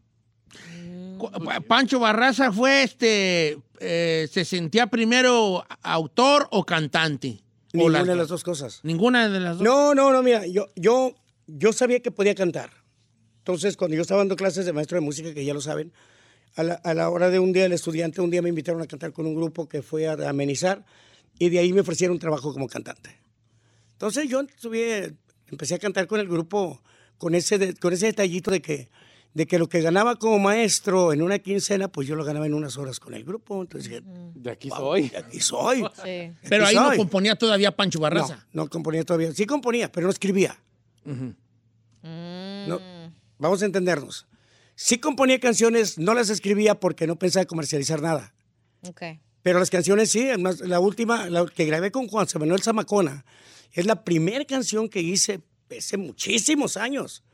[1.45, 3.59] Pa- Pancho Barraza fue este.
[3.81, 7.39] eh, ¿Se sentía primero autor o cantante?
[7.73, 8.81] ¿O Ninguna las de las dos cosas.
[8.83, 9.63] Ninguna de las dos.
[9.63, 11.15] No, no, no, mira, yo, yo,
[11.47, 12.71] yo sabía que podía cantar.
[13.39, 15.93] Entonces, cuando yo estaba dando clases de maestro de música, que ya lo saben,
[16.57, 18.87] a la, a la hora de un día, el estudiante, un día me invitaron a
[18.87, 20.85] cantar con un grupo que fue a amenizar
[21.38, 23.11] y de ahí me ofrecieron un trabajo como cantante.
[23.92, 25.14] Entonces, yo estuve,
[25.49, 26.83] empecé a cantar con el grupo
[27.19, 28.88] con ese, de- con ese detallito de que,
[29.35, 32.55] de que lo que ganaba como maestro en una quincena, pues yo lo ganaba en
[32.55, 33.61] unas horas con el grupo.
[33.62, 34.03] Entonces dije,
[34.35, 35.09] De aquí "Wow, soy.
[35.11, 35.79] de aquí soy.
[36.03, 36.33] Sí.
[36.49, 36.97] Pero Aquí ahí no soy".
[36.99, 38.47] componía todavía Pancho Barraza.
[38.53, 39.33] No, no componía todavía.
[39.33, 40.59] Sí componía, pero no escribía.
[41.05, 41.31] Mm.
[42.69, 42.81] No,
[43.38, 44.27] vamos a entendernos.
[44.77, 48.35] Sí componía canciones, no las escribía porque no pensaba comercializar nada.
[48.83, 49.03] Ok.
[49.43, 53.25] Pero las canciones sí, además la última, la que grabé con Juan Manuel Zamacona,
[53.73, 55.41] es la primera canción que hice
[55.77, 57.25] hace muchísimos años,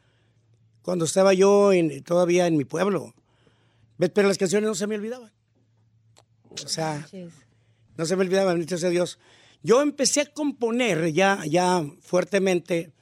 [0.82, 3.14] cuando estaba yo en- todavía en mi pueblo.
[4.14, 5.32] Pero las canciones no se me olvidaban.
[6.50, 7.06] O sea,
[7.96, 9.18] no se me olvidaban, bendito sea Dios.
[9.62, 12.92] Yo empecé a componer ya, ya fuertemente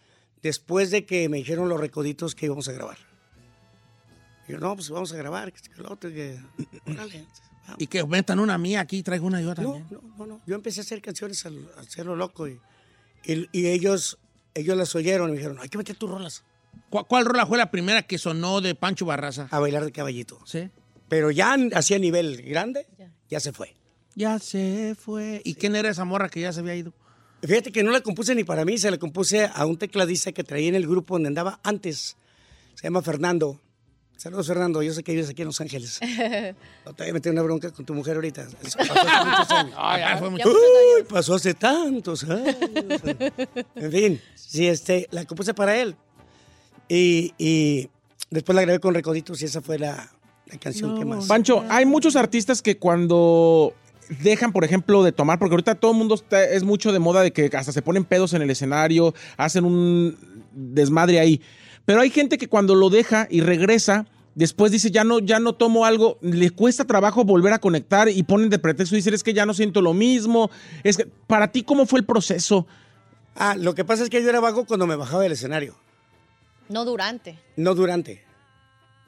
[0.42, 2.98] después de que me dijeron los recoditos que íbamos a grabar.
[4.48, 6.38] Y yo, no, pues vamos a grabar, que lo otro, que...
[6.86, 7.26] órale,
[7.66, 7.76] vamos.
[7.78, 9.86] Y que metan una mía aquí, traigo una yo No, también.
[9.90, 10.40] no, no, no.
[10.46, 12.58] Yo empecé a hacer canciones al, al hacerlo loco y,
[13.24, 14.18] y, y ellos,
[14.54, 16.42] ellos las oyeron y me dijeron, hay que meter tus rolas
[16.88, 19.48] ¿Cuál, cuál rola fue la primera que sonó de Pancho Barraza?
[19.50, 20.40] a bailar de caballito.
[20.46, 20.70] Sí.
[21.08, 22.86] Pero ya así a nivel grande,
[23.28, 23.74] ya se fue.
[24.14, 25.40] Ya se fue.
[25.44, 26.92] ¿Y quién era esa morra que ya se había ido?
[27.42, 30.44] Fíjate que no la compuse ni para mí, se la compuse a un tecladista que
[30.44, 32.16] traía en el grupo donde andaba antes.
[32.74, 33.60] Se llama Fernando.
[34.20, 34.82] Saludos, Fernando.
[34.82, 35.98] Yo sé que vives aquí en Los Ángeles.
[36.84, 38.46] No te voy a meter una bronca con tu mujer ahorita.
[38.62, 39.74] Eso pasó hace muchos años.
[39.78, 42.56] Ah, fue mucho- Uy, pasó hace tantos años.
[43.76, 45.96] En fin, sí, este, la compuse para él.
[46.88, 47.88] Y, y
[48.30, 50.10] después la grabé con Recoditos y esa fue la,
[50.46, 51.26] la canción que más.
[51.26, 53.72] Pancho, hay muchos artistas que cuando
[54.22, 57.22] dejan, por ejemplo, de tomar, porque ahorita todo el mundo está- es mucho de moda
[57.22, 60.16] de que hasta se ponen pedos en el escenario, hacen un
[60.52, 61.40] desmadre ahí.
[61.90, 65.54] Pero hay gente que cuando lo deja y regresa, después dice, ya no, ya no
[65.54, 69.24] tomo algo, le cuesta trabajo volver a conectar y ponen de pretexto y dicen, es
[69.24, 70.52] que ya no siento lo mismo.
[70.84, 72.64] Es que, para ti, ¿cómo fue el proceso?
[73.34, 75.74] Ah, lo que pasa es que yo era vago cuando me bajaba del escenario,
[76.68, 77.40] No durante.
[77.56, 78.22] no durante.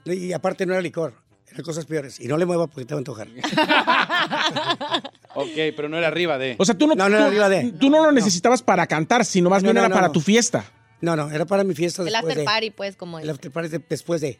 [0.04, 1.14] Y aparte no era licor,
[1.52, 2.18] eran cosas peores.
[2.18, 3.28] Y no le mueva porque te va a antojar.
[5.34, 6.56] Ok, pero no era arriba de.
[6.58, 8.86] O sea, tú no, No, no era tú- arriba de- tú no lo necesitabas para
[8.88, 10.12] cantar, sino más No, bien no, era no, para no.
[10.12, 10.64] tu fiesta.
[11.02, 12.44] No, no, era para mi fiesta El después after de.
[12.44, 14.38] party, pues, como El after party de- después de.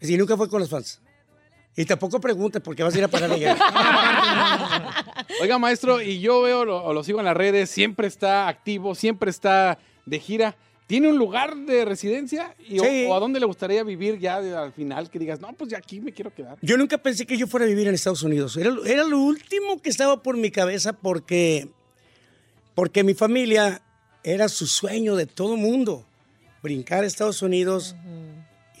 [0.00, 1.00] Y nunca fue con los fans.
[1.76, 3.56] Y tampoco pregunte porque vas a ir a pagar allá.
[5.40, 8.94] Oiga, maestro, y yo veo, lo, o lo sigo en las redes, siempre está activo,
[8.94, 10.56] siempre está de gira.
[10.86, 12.54] ¿Tiene un lugar de residencia?
[12.66, 13.04] Y, o- Sí.
[13.06, 15.10] o, a dónde le gustaría vivir ya de- al final?
[15.10, 16.56] Que digas, no, pues ya aquí me quiero quedar.
[16.62, 18.56] Yo nunca pensé que yo fuera a vivir en Estados Unidos.
[18.56, 21.68] Era, lo- era lo último que estaba por mi cabeza porque,
[22.74, 23.82] porque mi familia
[24.32, 26.04] era su sueño de todo mundo.
[26.62, 27.96] Brincar a Estados Unidos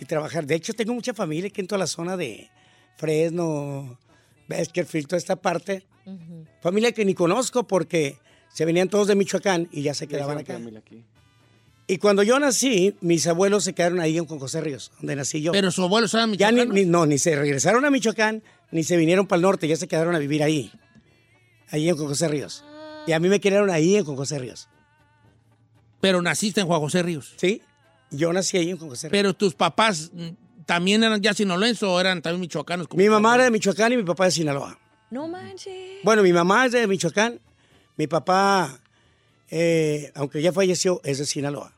[0.00, 0.46] y trabajar.
[0.46, 2.50] De hecho, tengo mucha familia aquí en toda la zona de
[2.96, 3.98] Fresno,
[4.48, 5.84] Bakersfield, toda esta parte.
[6.60, 8.18] Familia que ni conozco porque
[8.52, 10.58] se venían todos de Michoacán y ya se quedaban acá.
[10.76, 11.04] Aquí.
[11.86, 15.52] Y cuando yo nací, mis abuelos se quedaron ahí en José Ríos, donde nací yo.
[15.52, 19.26] Pero su abuelo estaba Ya ni, no, ni se regresaron a Michoacán, ni se vinieron
[19.26, 20.70] para el norte, ya se quedaron a vivir ahí,
[21.70, 22.64] ahí en José Ríos.
[23.06, 24.68] Y a mí me quedaron ahí en José Ríos.
[26.00, 27.34] Pero naciste en Juan José Ríos.
[27.36, 27.62] ¿Sí?
[28.10, 29.18] Yo nací ahí en Con José Ríos.
[29.18, 30.28] Pero tus papás mm,
[30.64, 32.88] también eran ya sinaloenses o eran también michoacanos.
[32.88, 34.78] como Mi mamá era de Michoacán y mi papá de Sinaloa.
[35.10, 35.98] No manches.
[36.04, 37.40] Bueno, mi mamá es de Michoacán,
[37.96, 38.78] mi papá,
[39.50, 41.72] eh, aunque ya falleció, es de Sinaloa.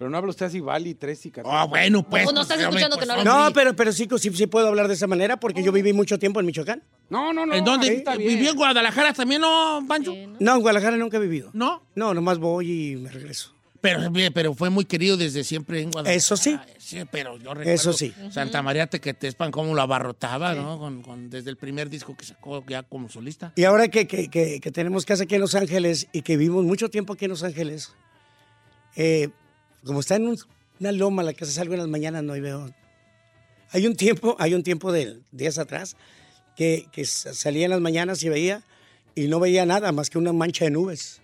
[0.00, 2.24] Pero no habla usted así, Vali, tres y Ah, bueno, pues.
[2.32, 4.66] No estás pues, escuchando que no pues, lo- No, pero, pero sí, sí, sí puedo
[4.68, 6.82] hablar de esa manera porque yo viví mucho tiempo en Michoacán.
[7.10, 7.52] No, no, no.
[7.54, 7.96] ¿En dónde?
[7.96, 8.30] está bien.
[8.30, 10.14] ¿Vivió en Guadalajara también, no, Pancho?
[10.14, 10.36] Sí, ¿no?
[10.40, 11.50] No, en Guadalajara nunca he vivido.
[11.52, 11.82] No.
[11.94, 13.52] No, nomás voy y me regreso.
[13.82, 16.16] Pero, pero fue muy querido desde siempre en Guadalajara.
[16.16, 16.58] Eso sí.
[16.78, 17.70] Sí, pero yo recuerdo.
[17.70, 18.14] Eso sí.
[18.30, 20.78] Santa María Tequetespan, cómo lo abarrotaba, ¿no?
[20.78, 23.52] Con, con- desde el primer disco que sacó ya como solista.
[23.54, 26.64] Y ahora que, que- que- que tenemos casa aquí en Los Ángeles y que vivimos
[26.64, 27.92] mucho tiempo aquí en Los Ángeles,
[28.96, 29.28] eh,
[29.84, 30.38] como está en un-
[30.78, 32.70] una loma la casa, salgo en las mañanas, no y veo.
[33.72, 35.96] Hay un tiempo, hay un tiempo de días atrás
[36.56, 38.62] que, que sa- salía en las mañanas y veía
[39.14, 41.20] y no veía nada más que una mancha de nubes.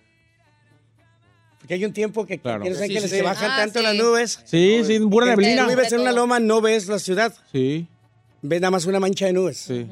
[1.59, 2.59] Porque hay un tiempo que Claro.
[2.59, 3.21] aquí en Los Sí, Ángeles sí, se sí.
[3.23, 3.85] bajan Ah, tanto sí.
[3.85, 4.39] las nubes.
[4.45, 5.63] Sí, sí, pura que neblina.
[5.63, 7.87] Tú vives en una loma, no ves la ciudad, Sí,
[8.41, 9.57] ves nada más una mancha de nubes.
[9.57, 9.87] sí.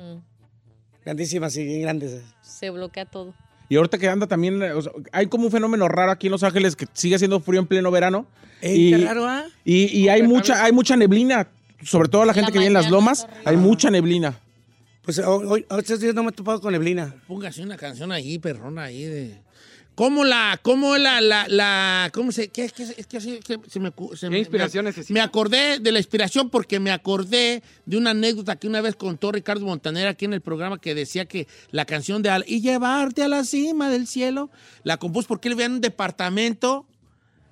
[1.03, 2.21] Grandísimas y grandes.
[2.41, 3.33] Se bloquea todo.
[3.69, 6.43] Y ahorita que anda también, o sea, hay como un fenómeno raro aquí en Los
[6.43, 8.25] Ángeles que sigue siendo frío en pleno verano.
[8.61, 9.45] Ey, y, qué raro, ¿ah?
[9.63, 11.47] y, y hay mucha, hay mucha neblina,
[11.83, 14.39] sobre todo la gente la que vive en las lomas, hay mucha neblina.
[15.03, 17.13] Pues hoy, hoy- estos días no me he topado con neblina.
[17.27, 19.41] Póngase una canción ahí, perrona, ahí de...
[19.95, 24.39] ¿Cómo la, cómo la, la, la, cómo se, qué, qué- se me, se ¿Qué me-
[24.39, 25.13] inspiración necesita?
[25.13, 29.31] me acordé de la inspiración porque me acordé de una anécdota que una vez contó
[29.31, 33.23] Ricardo Montaner aquí en el programa que decía que la canción de Al- y llevarte
[33.23, 34.49] a la cima del cielo
[34.83, 36.85] la compuso porque él vivía en un departamento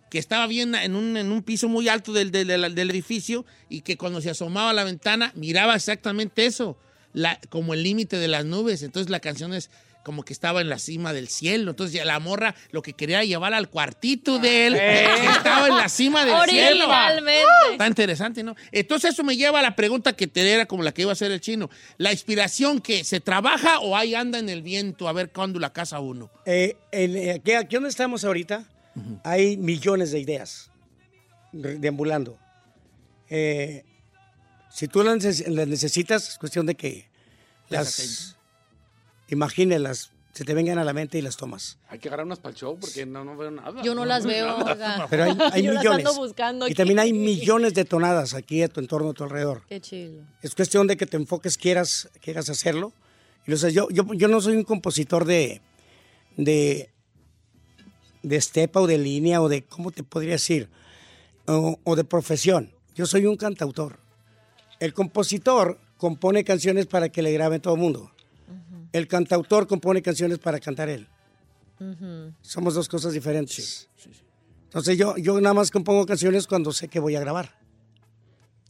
[0.09, 3.45] que estaba bien en un, en un piso muy alto del, del- del- del edificio
[3.69, 6.77] y que cuando se asomaba a la ventana miraba exactamente eso,
[7.13, 8.83] la, como el límite de las nubes.
[8.83, 9.69] Entonces la canción es
[10.03, 11.71] como que estaba en la cima del cielo.
[11.71, 15.77] Entonces ya la morra lo que quería llevar al cuartito de él, que estaba en
[15.77, 16.85] la cima del cielo.
[17.71, 18.55] Está interesante, ¿no?
[18.71, 21.13] Entonces eso me lleva a la pregunta que te era como la que iba a
[21.13, 21.69] hacer el chino.
[21.97, 25.71] ¿La inspiración que se trabaja o ahí anda en el viento a ver cuándo la
[25.71, 26.29] casa uno?
[26.45, 28.65] Eh, en, eh, aquí, aquí donde estamos ahorita
[29.23, 30.69] hay millones de ideas
[31.53, 32.37] deambulando.
[33.29, 33.83] Eh,
[34.69, 37.07] si tú las, neces- las necesitas, es cuestión de que
[37.69, 38.35] las
[39.33, 41.77] imagínelas, se te vengan a la mente y las tomas.
[41.89, 43.83] Hay que agarrar unas para el show porque no, no veo nada.
[43.83, 45.05] Yo no las veo, oiga.
[45.09, 46.07] Pero hay, hay Yo las millones.
[46.07, 46.75] ando buscando y aquí.
[46.75, 49.61] también hay millones de tonadas aquí a tu entorno, a tu alrededor.
[49.69, 50.23] Qué chido.
[50.41, 52.93] Es cuestión de que te enfoques, quieras, quieras hacerlo.
[53.45, 55.61] Y, o sea, yo, yo, yo no soy un compositor de,
[56.37, 56.89] de,
[58.23, 60.67] de estepa o de línea o de, ¿cómo te podría decir?
[61.45, 62.71] O, o de profesión.
[62.95, 63.99] Yo soy un cantautor.
[64.79, 68.11] El compositor compone canciones para que le graben todo el mundo.
[68.93, 71.07] El cantautor compone canciones para cantar él.
[72.41, 73.89] Somos dos cosas diferentes.
[74.65, 77.57] Entonces yo, yo nada más compongo canciones cuando sé que voy a grabar.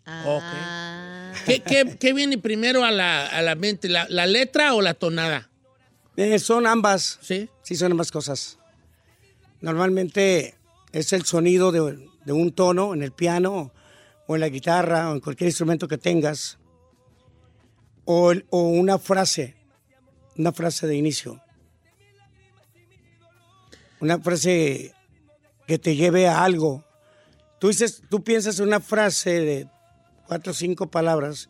[0.06, 1.32] Ah.
[1.46, 3.90] ¿Qué, qué- qué viene primero a la, a la mente?
[3.90, 5.50] ¿La, la letra o la tonada?
[6.18, 7.20] Eh, son ambas.
[7.22, 7.50] Sí.
[7.62, 8.58] Sí, son ambas cosas.
[9.62, 10.56] Normalmente
[10.92, 13.72] es el sonido de, de un tono en el piano
[14.28, 16.58] o en la guitarra o en cualquier instrumento que tengas.
[18.06, 19.56] O, el- o una frase,
[20.38, 21.42] una frase de inicio.
[24.00, 24.94] Una frase
[25.68, 26.84] que te lleve a algo.
[27.60, 29.68] Tú, dices, tú piensas en una frase de
[30.28, 31.50] cuatro o cinco palabras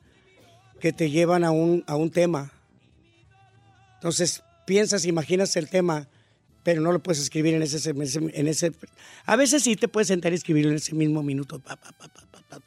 [0.80, 2.52] que te llevan a un, a un tema.
[3.96, 6.08] Entonces piensas, imaginas el tema,
[6.64, 8.72] pero no lo puedes escribir en ese, en ese,
[9.26, 11.60] A veces sí te puedes sentar y escribirlo en ese mismo minuto.
[11.60, 12.14] Pa, pa, pa,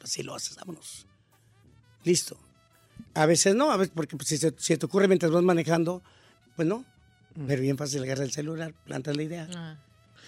[0.05, 1.07] si lo haces, vámonos.
[2.03, 2.37] Listo.
[3.13, 6.01] A veces no, a veces porque pues, si, se, si te ocurre mientras vas manejando,
[6.55, 6.85] pues no.
[7.47, 9.47] Pero bien fácil agarrar el celular, plantas la idea.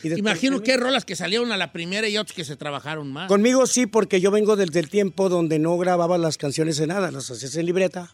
[0.03, 2.55] Y después- Imagino que hay rolas que salieron a la primera y otras que se
[2.55, 3.27] trabajaron más.
[3.27, 7.11] Conmigo sí, porque yo vengo desde el tiempo donde no grababa las canciones en nada,
[7.11, 8.13] las hacías en libreta,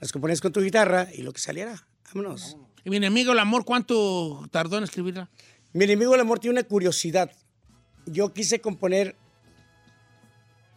[0.00, 1.84] las componías con tu guitarra y lo que saliera.
[2.14, 2.56] Vámonos.
[2.84, 5.28] Y mi enemigo, el amor, ¿cuánto tardó en escribirla?
[5.72, 7.32] Mi enemigo el amor tiene una curiosidad.
[8.06, 9.16] Yo quise componer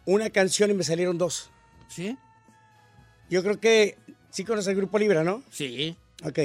[0.06, 1.50] una canción y me salieron dos.
[1.88, 2.16] ¿Sí?
[3.30, 3.96] Yo creo que
[4.30, 5.42] sí conoces el grupo Libra, ¿no?
[5.50, 5.96] Sí.
[6.24, 6.38] Ok.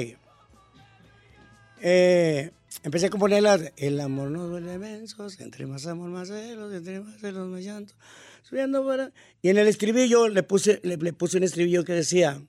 [1.80, 2.50] Eh,
[2.82, 3.60] empecé a componerla.
[3.76, 7.94] El amor no duele mensos, entre más amor más celos, entre más celos más llanto.
[8.42, 9.12] Subiendo para...
[9.42, 12.40] Y en el estribillo le puse, le, le puse un estribillo que decía: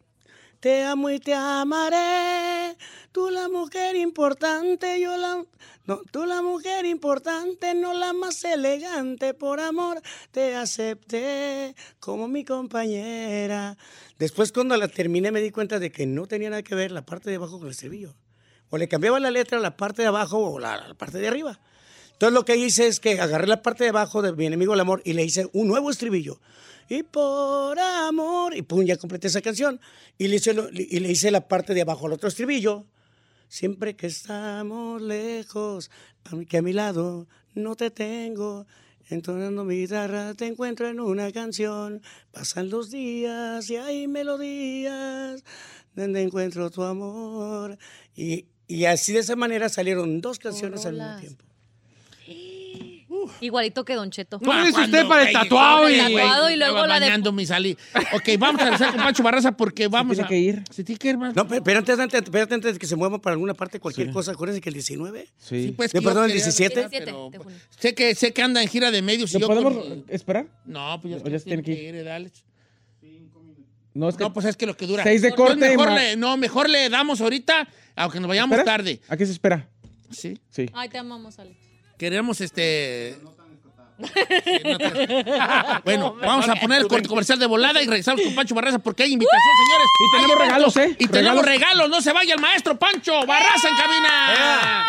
[0.60, 2.55] Te amo y te amaré.
[3.12, 5.44] Tú la mujer importante, yo la.
[5.86, 9.34] No, tú la mujer importante, no la más elegante.
[9.34, 13.78] Por amor te acepté como mi compañera.
[14.18, 17.06] Después, cuando la terminé, me di cuenta de que no tenía nada que ver la
[17.06, 18.16] parte de abajo con el estribillo.
[18.70, 21.28] O le cambiaba la letra a la parte de abajo o la, la parte de
[21.28, 21.60] arriba.
[22.16, 24.80] Entonces, lo que hice es que agarré la parte de abajo de mi enemigo el
[24.80, 26.40] amor y le hice un nuevo estribillo.
[26.88, 29.80] Y por amor, y pum, ya completé esa canción.
[30.18, 32.86] Y le hice, lo- y le hice la parte de abajo al otro estribillo.
[33.50, 35.92] Siempre que estamos lejos,
[36.48, 38.66] que a mi lado no te tengo.
[39.10, 42.02] Entonando mi guitarra te encuentro en una canción.
[42.32, 45.44] Pasan los días y hay melodías
[45.96, 47.78] donde encuentro tu amor.
[48.16, 51.46] Y, y así de esa manera salieron dos canciones al mismo tiempo.
[53.42, 54.40] Igualito que Don Cheto.
[54.40, 55.90] ¿Cómo hizo Cuando, usted para el tatuado?
[55.90, 57.78] y- El tatuado y luego la de- mi salí.
[58.14, 60.30] Ok, vamos a regresar con Pancho Barraza porque vamos tiene a...
[60.30, 60.64] que ir.
[60.72, 61.34] Se tiene que ir, man.
[61.36, 64.12] No, pero, pero antes, antes, espérate antes de que se mueva para alguna parte, cualquier
[64.12, 65.28] cosa, acuérdense que el 19.
[65.38, 65.64] Sí.
[65.68, 66.76] Sí, pues, ¿De perdón, el quería 17?
[66.76, 67.60] regresar, 17 pero, de junio.
[67.80, 69.48] sé, que, sé que anda en gira de medios y ¿Lo yo...
[69.48, 70.48] podemos con- esperar?
[70.66, 71.96] No, pues ya, ¿O ya se tiene que ir?
[71.96, 72.32] ir, dale.
[73.94, 75.04] No, es que No, pues es que lo que dura.
[75.04, 78.78] Seis de corte, Mejor le, no, mejor le damos ahorita, aunque nos vayamos ¿Espera?
[78.78, 79.00] tarde.
[79.08, 79.70] ¿A qué se espera?
[80.12, 80.38] Sí.
[80.50, 80.70] Sí.
[80.74, 81.56] Ay, te amamos, Alex.
[81.98, 83.18] Queremos este.
[83.18, 83.36] Sí, no
[85.86, 89.04] bueno, vamos a poner el corte comercial de volada y regresamos con Pancho Barraza porque
[89.04, 89.88] hay invitación, señores.
[90.00, 90.78] Y tenemos regalos.
[90.78, 90.96] ¿eh?
[91.00, 91.46] Y tenemos Regalos.
[91.46, 91.90] regalos.
[91.90, 94.86] No se vaya el maestro Pancho Barraza en cabina.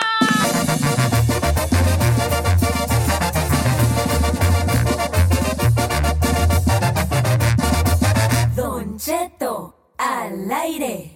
[8.55, 11.16] Don Cheto Al aire.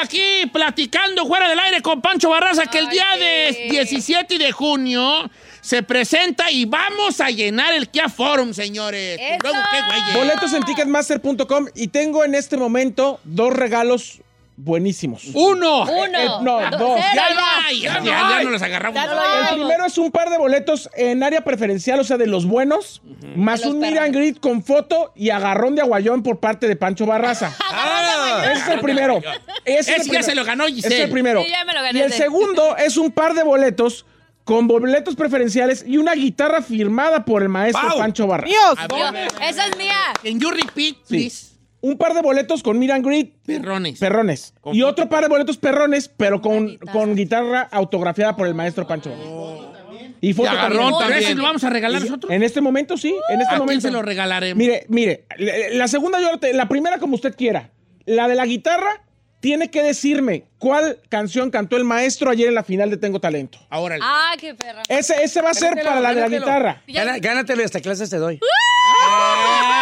[0.00, 5.30] Aquí platicando fuera del aire con Pancho Barraza que el día de 17 de junio
[5.60, 9.20] se presenta y vamos a llenar el Kia Forum, señores.
[9.42, 10.18] Luego, qué.
[10.18, 14.20] Boletos en ticketmaster.com y tengo en este momento dos regalos
[14.64, 15.24] buenísimos.
[15.34, 15.88] ¡Uno!
[15.88, 16.10] Eh,
[16.42, 17.00] no, Do- dos.
[17.12, 17.98] cero, Ya ya.
[18.00, 18.94] no ya, ya- ya no los agarramos.
[19.04, 22.46] No El primero es un par de boletos en área preferencial, o sea, de los
[22.46, 23.02] buenos,
[23.36, 26.76] más los un meet and greet con foto y agarrón de aguayón por parte de
[26.76, 27.52] Pancho Barraza.
[28.52, 29.18] Ese es el primero.
[29.64, 30.24] Ese, es Ese el ya primero.
[30.24, 30.94] se lo ganó Ese Giselle.
[30.96, 31.42] es el primero.
[31.42, 32.18] Sí, ya me lo gané y el ese.
[32.24, 34.06] segundo es un par de boletos
[34.44, 37.98] con boletos preferenciales y una guitarra firmada por el maestro ¡Wow!
[37.98, 38.86] Pancho Barraza.
[39.12, 39.94] Ver, Esa es mía.
[40.22, 41.49] Can you repeat, please?
[41.82, 43.98] Un par de boletos con and greet Perrones.
[43.98, 44.54] perrones.
[44.60, 46.92] Con Y otro par de boletos perrones, pero con, guitarra.
[46.92, 49.10] con guitarra autografiada por el maestro Pancho.
[50.20, 50.98] Y Y foto agarrón también.
[50.98, 51.22] también.
[51.22, 52.30] ¿Ese lo vamos a regalar nosotros?
[52.30, 53.80] En este momento sí, en este ¿A quién momento.
[53.82, 54.58] se lo regalaremos?
[54.58, 55.24] Mire, mire,
[55.72, 57.70] la segunda yo la primera como usted quiera.
[58.04, 59.02] La de la guitarra
[59.40, 63.58] tiene que decirme cuál canción cantó el maestro ayer en la final de Tengo Talento.
[63.70, 63.96] Ahora.
[64.02, 64.82] Ah, qué perra.
[64.88, 66.44] Ese, ese va a ser Gánatelo, para la de la gánatelo.
[66.86, 67.18] guitarra.
[67.20, 68.38] Gánatelo y hasta clases te doy.
[68.42, 69.79] Ay.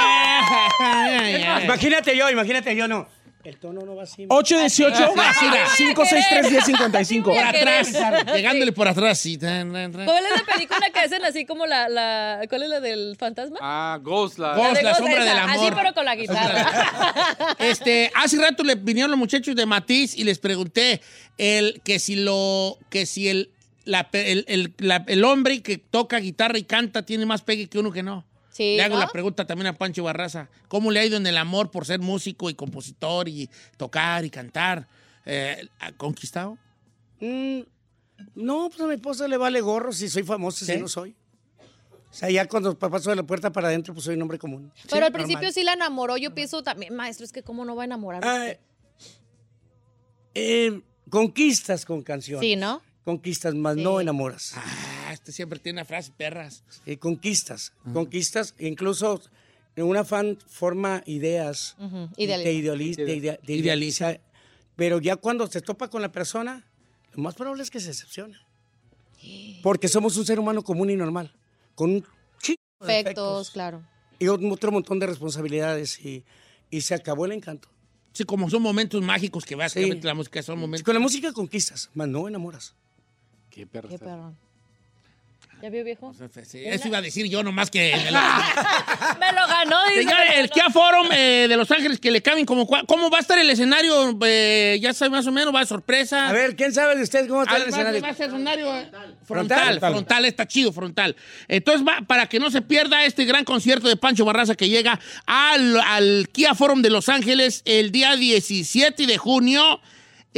[1.65, 3.09] Imagínate yo, imagínate yo, no.
[3.45, 4.27] El tono no va así.
[4.29, 5.85] 818 Así, así.
[5.95, 7.31] 563 1055.
[7.31, 7.93] Por atrás,
[8.35, 9.19] llegándole por atrás.
[9.19, 9.39] Sí.
[9.39, 9.95] ¿Cuál es
[10.37, 13.57] la película que hacen así como la, la ¿cuál es la del fantasma?
[13.63, 14.55] Ah, Ghost, la...
[14.55, 15.25] Ghost, de la sombra esa.
[15.25, 15.57] del amor.
[15.67, 17.55] Así, pero con la guitarra.
[17.59, 21.01] Este, hace rato le vinieron los muchachos de Matiz y les pregunté
[21.39, 23.51] el, que si lo, que si el,
[23.85, 27.79] la- el, el- la- el hombre que toca guitarra y canta tiene más pegue que
[27.79, 28.25] uno que no.
[28.59, 29.01] Sí, Le hago ¿no?
[29.03, 30.49] la pregunta también a Pancho Barraza.
[30.67, 34.31] ¿Cómo le ha ido en el amor por ser músico y compositor y tocar y
[34.31, 34.89] cantar?
[35.25, 36.59] Eh, ¿ha ¿Conquistado?
[37.21, 37.61] Mm,
[38.35, 40.73] no, pues a mi esposa le vale gorro si soy famoso, ¿Sí?
[40.73, 41.15] si no soy.
[42.11, 44.73] O sea, ya cuando paso de la puerta para adentro, pues soy un hombre común.
[44.91, 45.13] Pero al normal.
[45.13, 46.17] principio sí la enamoró.
[46.17, 48.25] Yo pienso también, maestro, es que cómo no va a enamorar.
[48.25, 48.55] Ah,
[50.35, 52.45] eh, conquistas con canciones.
[52.45, 52.83] Sí, ¿no?
[53.05, 53.85] Conquistas, más Sí.
[53.85, 54.55] no enamoras.
[54.57, 54.65] Ah,
[55.19, 56.63] este siempre tiene una frase perras.
[56.87, 59.21] Eh, conquistas, conquistas, incluso
[59.77, 61.77] en una fan forma ideas,
[62.17, 62.45] y idealiza.
[62.45, 64.19] te idealiza, te idea- te Idealiza.
[64.77, 66.65] Pero ya cuando se topa con la persona,
[67.15, 68.41] lo más probable es que se decepciona.
[69.63, 71.35] Porque somos un ser humano común y normal,
[71.75, 72.05] con un
[72.41, 73.83] chingo de Defectos, claro.
[74.21, 76.25] y otro montón de responsabilidades y,
[76.71, 77.69] y se acabó el encanto.
[78.13, 80.85] Sí, como son momentos mágicos que básicamente la música son momentos.
[80.85, 82.75] Con la música conquistas, más no enamoras.
[83.51, 83.89] Qué perro.
[83.89, 84.33] Qué está.
[85.61, 86.15] ¿Ya vio, viejo?
[86.45, 87.93] Sí, eso iba a decir yo nomás que...
[88.05, 88.19] me lo-
[89.19, 90.03] Me lo ganó, dice.
[90.03, 90.53] Señor, me lo el ganó.
[90.55, 92.67] Kia Forum eh, de Los Ángeles que le cambien como...
[92.67, 94.17] ¿Cómo va a estar el escenario?
[94.25, 96.29] Eh, ya sabe más o menos, va de sorpresa.
[96.29, 98.03] A ver, ¿quién sabe de ustedes cómo está Ah, el va, escenario?
[98.03, 98.89] va a ser escenario eh,
[99.25, 99.81] frontal, Frontal.
[99.81, 101.17] frontal, está chido, frontal.
[101.49, 105.01] Entonces, va, para que no se pierda este gran concierto de Pancho Barraza que llega
[105.27, 109.81] al, al Kia Forum de Los Ángeles el día 17 de junio.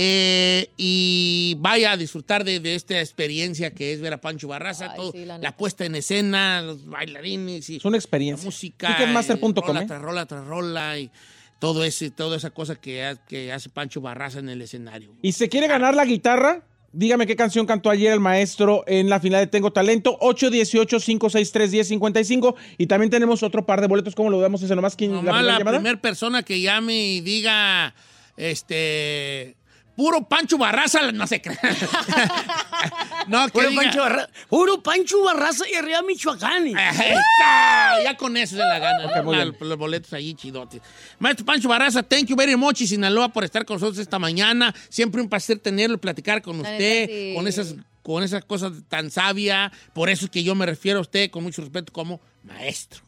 [0.03, 4.93] Eh, y vaya a disfrutar de, de esta experiencia que es ver a Pancho Barraza,
[4.93, 8.43] Ay, todo, sí, la puesta en escena, los bailarines y Es una experiencia.
[8.43, 9.87] la música, Ticketmaster.com, rola ¿eh?
[9.87, 11.11] tras rola tras rola y
[11.59, 15.13] todo ese, toda esa cosa que, que hace Pancho Barraza en el escenario.
[15.21, 19.21] Y se quiere ganar la guitarra, dígame qué canción cantó ayer el maestro en la
[19.21, 22.55] final de Tengo Talento, 818-563-1055.
[22.79, 24.97] Y también tenemos otro par de boletos, ¿cómo lo vemos ese nomás?
[24.97, 27.95] ¿Quién, Nomás la primera primera persona que llame y diga,
[28.39, 29.57] este,
[30.01, 31.43] puro Pancho Barraza, no sé.
[33.29, 36.69] no, que Puro diga, Pancho, Barra- puro Pancho Barraza y arriba Michoacán.
[36.69, 38.03] ¡Esa!
[38.03, 39.23] Ya con eso se la gana.
[39.61, 40.81] Los boletos ahí chidotes.
[41.19, 44.75] Maestro Pancho Barraza, thank you very much, y Sinaloa, por estar con nosotros esta mañana.
[44.89, 47.35] Siempre un placer tenerlo y platicar con usted, sí.
[47.37, 49.71] con esas con esas cosas tan sabia.
[49.93, 53.03] Por eso es que yo me refiero a usted con mucho respeto como maestro.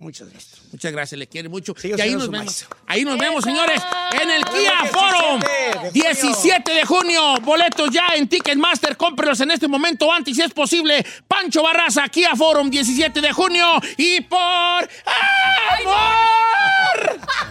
[0.00, 0.60] Muchas gracias.
[0.72, 1.74] Muchas gracias, le quiere mucho.
[1.76, 2.46] Sí, y ahí nos vemos.
[2.46, 2.68] maestro.
[2.86, 3.82] Ahí nos vemos, señores,
[4.18, 5.40] en el Kia Forum.
[5.40, 5.92] 17 de junio.
[5.92, 7.34] 17 de junio.
[7.42, 8.96] Boletos ya en Ticketmaster.
[8.96, 11.04] Cómprelos en este momento antes, si es posible.
[11.28, 13.66] Pancho Barraza, Kia Forum, 17 de junio.
[13.98, 14.88] Y por amor.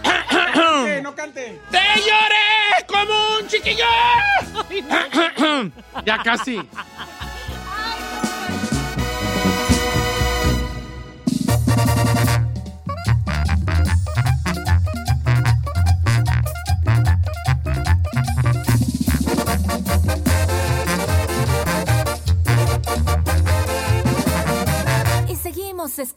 [0.02, 1.60] cante, no cante.
[1.70, 3.84] ¡Te lloré como un chiquillo!
[6.04, 6.60] Ya casi.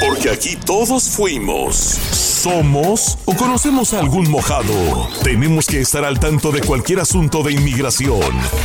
[0.00, 5.08] Porque aquí todos fuimos, somos o conocemos a algún mojado.
[5.22, 8.20] Tenemos que estar al tanto de cualquier asunto de inmigración.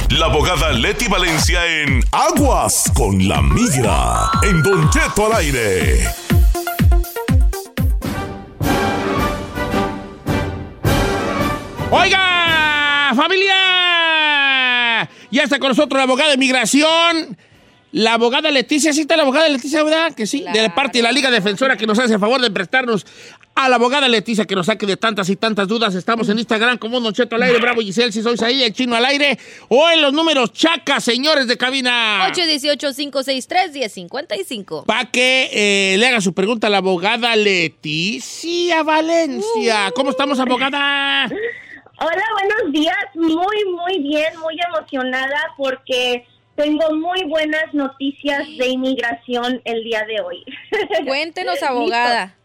[0.09, 4.31] La abogada Leti Valencia en Aguas con la Migra.
[4.43, 6.03] En Don Cheto al aire.
[11.91, 15.09] Oiga, familia.
[15.31, 17.37] Ya está con nosotros la abogada de migración.
[17.91, 20.13] La abogada Leticia, ¿sí está la abogada Leticia, verdad?
[20.13, 23.03] Que sí, de parte de la Liga Defensora que nos hace el favor de prestarnos
[23.55, 25.95] a la abogada Leticia que nos saque de tantas y tantas dudas.
[25.95, 28.95] Estamos en Instagram como Don Cheto al aire, Bravo Giselle, si sois ahí, el chino
[28.95, 32.31] al aire, o en los números chacas, señores de cabina.
[32.31, 34.85] 818-563-1055.
[34.85, 39.91] Para que eh, le haga su pregunta a la abogada Leticia Valencia.
[39.95, 41.25] ¿Cómo estamos, abogada?
[41.25, 42.95] Hola, buenos días.
[43.15, 46.23] Muy, muy bien, muy emocionada porque
[46.59, 50.43] tengo muy buenas noticias de inmigración el día de hoy.
[51.07, 52.35] Cuéntenos, abogada.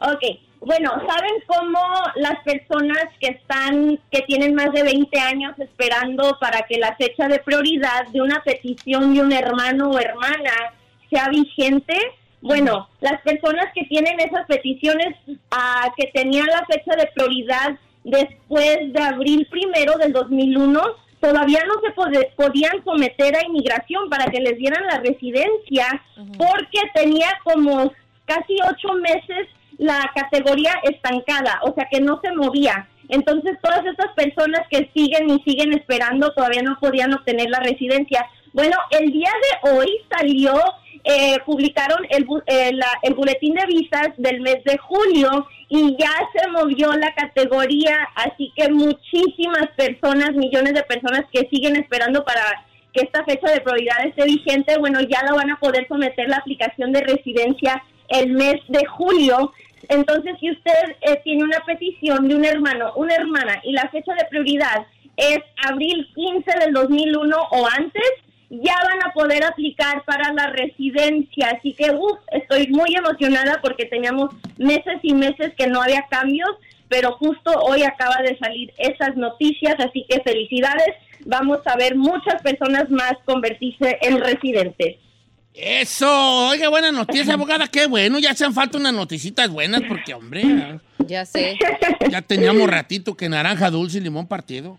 [0.00, 1.78] Ok, bueno, ¿saben cómo
[2.16, 7.28] las personas que están, que tienen más de 20 años esperando para que la fecha
[7.28, 10.74] de prioridad de una petición de un hermano o hermana
[11.08, 11.96] sea vigente?
[12.40, 15.14] Bueno, las personas que tienen esas peticiones
[15.52, 21.80] ah, que tenían la fecha de prioridad después de abril primero del 2001 todavía no
[21.80, 25.86] se podían someter a inmigración para que les dieran la residencia
[26.36, 27.90] porque tenía como
[28.26, 29.48] casi ocho meses
[29.78, 32.88] la categoría estancada, o sea que no se movía.
[33.08, 38.26] Entonces todas estas personas que siguen y siguen esperando todavía no podían obtener la residencia.
[38.52, 39.30] Bueno, el día
[39.62, 40.54] de hoy salió,
[41.04, 46.10] eh, publicaron el, eh, la- el boletín de visas del mes de julio y ya
[46.34, 52.42] se movió la categoría, así que muchísimas personas, millones de personas que siguen esperando para
[52.92, 56.36] que esta fecha de prioridad esté vigente, bueno, ya la van a poder someter la
[56.36, 59.52] aplicación de residencia el mes de julio.
[59.88, 64.14] Entonces, si usted eh, tiene una petición de un hermano, una hermana, y la fecha
[64.14, 64.86] de prioridad
[65.16, 65.38] es
[65.68, 68.10] abril 15 del 2001 o antes,
[68.50, 71.56] ya van a poder aplicar para la residencia.
[71.58, 76.50] Así que, uff, estoy muy emocionada porque teníamos meses y meses que no había cambios,
[76.88, 80.94] pero justo hoy acaba de salir esas noticias, así que felicidades.
[81.26, 84.96] Vamos a ver muchas personas más convertirse en residentes.
[85.54, 90.42] Eso, oiga, buena noticia, abogada, qué bueno, ya hacen falta unas noticitas buenas porque, hombre,
[91.06, 91.56] Ya sé.
[92.10, 94.78] ya teníamos ratito que naranja dulce y limón partido.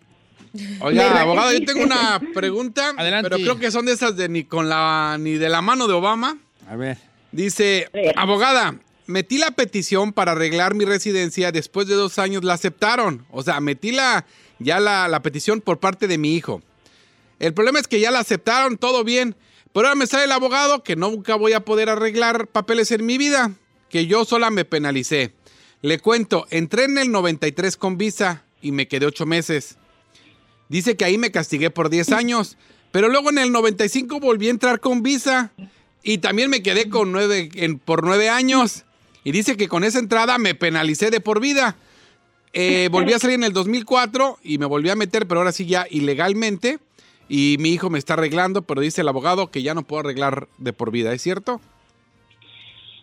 [0.82, 3.30] Oiga, abogado, yo tengo una pregunta, Adelante.
[3.30, 5.93] pero creo que son de esas de ni con la ni de la mano de
[5.93, 6.38] Obama.
[6.70, 6.97] A ver.
[7.32, 13.26] Dice, abogada, metí la petición para arreglar mi residencia, después de dos años la aceptaron.
[13.32, 14.26] O sea, metí la,
[14.60, 16.62] ya la, la petición por parte de mi hijo.
[17.39, 19.36] El problema es que ya la aceptaron, todo bien.
[19.74, 23.18] Pero ahora me sale el abogado que nunca voy a poder arreglar papeles en mi
[23.18, 23.51] vida,
[23.89, 25.34] que yo sola me penalicé.
[25.82, 29.78] Le cuento, entré en el 93 con visa y me quedé ocho meses.
[30.70, 32.57] Dice que ahí me castigué por 10 años,
[32.91, 35.51] pero luego en el 95 volví a entrar con visa
[36.03, 38.84] y también me quedé con nueve, en- por 9 años.
[39.24, 41.76] Y dice que con esa entrada me penalicé de por vida.
[42.53, 45.66] Eh, volví a salir en el 2004 y me volví a meter, pero ahora sí
[45.66, 46.80] ya ilegalmente.
[47.28, 50.47] Y mi hijo me está arreglando, pero dice el abogado que ya no puedo arreglar
[50.59, 51.59] de por vida, ¿es cierto?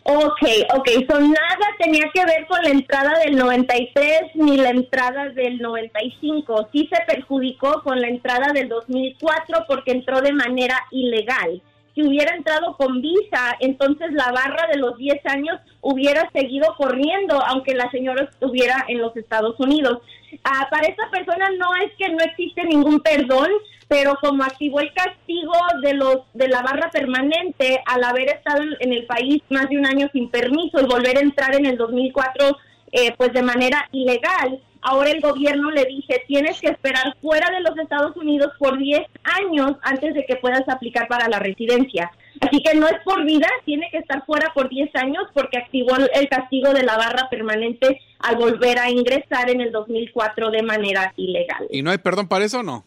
[0.04, 0.42] Ok,
[0.74, 5.58] ok, so nada tenía que ver con la entrada del 93 ni la entrada del
[5.58, 6.68] 95.
[6.72, 11.62] Sí se perjudicó con la entrada del 2004 porque entró de manera ilegal.
[11.94, 17.42] Si hubiera entrado con visa, entonces la barra de los 10 años hubiera seguido corriendo,
[17.44, 19.98] aunque la señora estuviera en los Estados Unidos.
[20.44, 23.50] Ah, para esta persona no es que no existe ningún perdón,
[23.88, 28.92] pero como activó el castigo de los de la barra permanente al haber estado en,
[28.92, 32.56] el país más de un año sin permiso y volver a entrar en el 2004
[32.92, 37.60] eh, pues de manera ilegal, ahora el gobierno le dice tienes que esperar fuera de
[37.60, 42.10] los Estados Unidos por 10 años antes de que puedas aplicar para la residencia.
[42.40, 45.96] Así que no es por vida, tiene que estar fuera por 10 años porque activó
[45.96, 51.12] el, castigo de la barra permanente al volver a ingresar en el 2004 de manera
[51.16, 51.66] ilegal.
[51.70, 52.84] ¿Y no hay perdón para eso o no?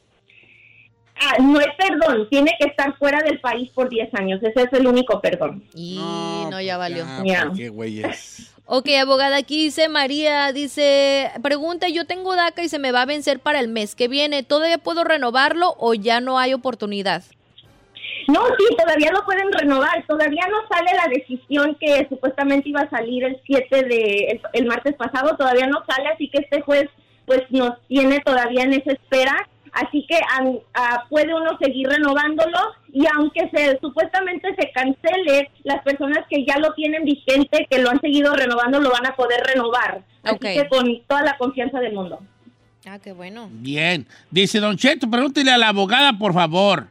[1.18, 4.44] Ah, no es perdón, tiene que estar fuera del país por 10 años.
[4.44, 5.64] Ese es el único perdón.
[5.74, 5.98] Y
[6.50, 7.06] no, ya valió.
[7.24, 7.50] Ya.
[7.56, 8.55] Qué güeyes.
[8.68, 13.06] Ok, abogada, aquí dice María, dice, pregunta, yo tengo DACA y se me va a
[13.06, 17.24] vencer para el mes que viene, ¿todavía puedo renovarlo o ya no hay oportunidad?
[18.28, 20.04] No, sí, todavía lo pueden renovar.
[20.08, 24.66] Todavía no sale la decisión que supuestamente iba a salir el 7 de el, el
[24.66, 25.38] martes pasado.
[25.38, 26.90] Todavía no sale, así que este juez
[27.26, 29.48] pues nos tiene todavía en esa espera.
[29.76, 30.18] Así que
[30.74, 32.58] ah, puede uno seguir renovándolo
[32.94, 37.90] y aunque se supuestamente se cancele, las personas que ya lo tienen vigente, que lo
[37.90, 40.02] han seguido renovando, lo van a poder renovar.
[40.24, 40.42] Así Ok.
[40.42, 42.22] que con toda la confianza del mundo.
[42.88, 43.50] Ah, qué bueno.
[43.52, 44.08] Bien.
[44.32, 46.88] Dice Don Cheto, pregúntele a la abogada, por favor.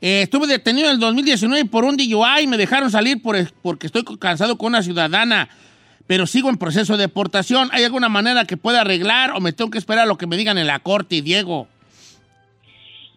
[0.00, 3.88] Eh, estuve detenido en el 2019 por un DUI y me dejaron salir por, porque
[3.88, 5.50] estoy cansado con una ciudadana,
[6.06, 7.68] pero sigo en proceso de deportación.
[7.72, 10.38] ¿Hay alguna manera que pueda arreglar o me tengo que esperar a lo que me
[10.38, 11.68] digan en la corte, Diego?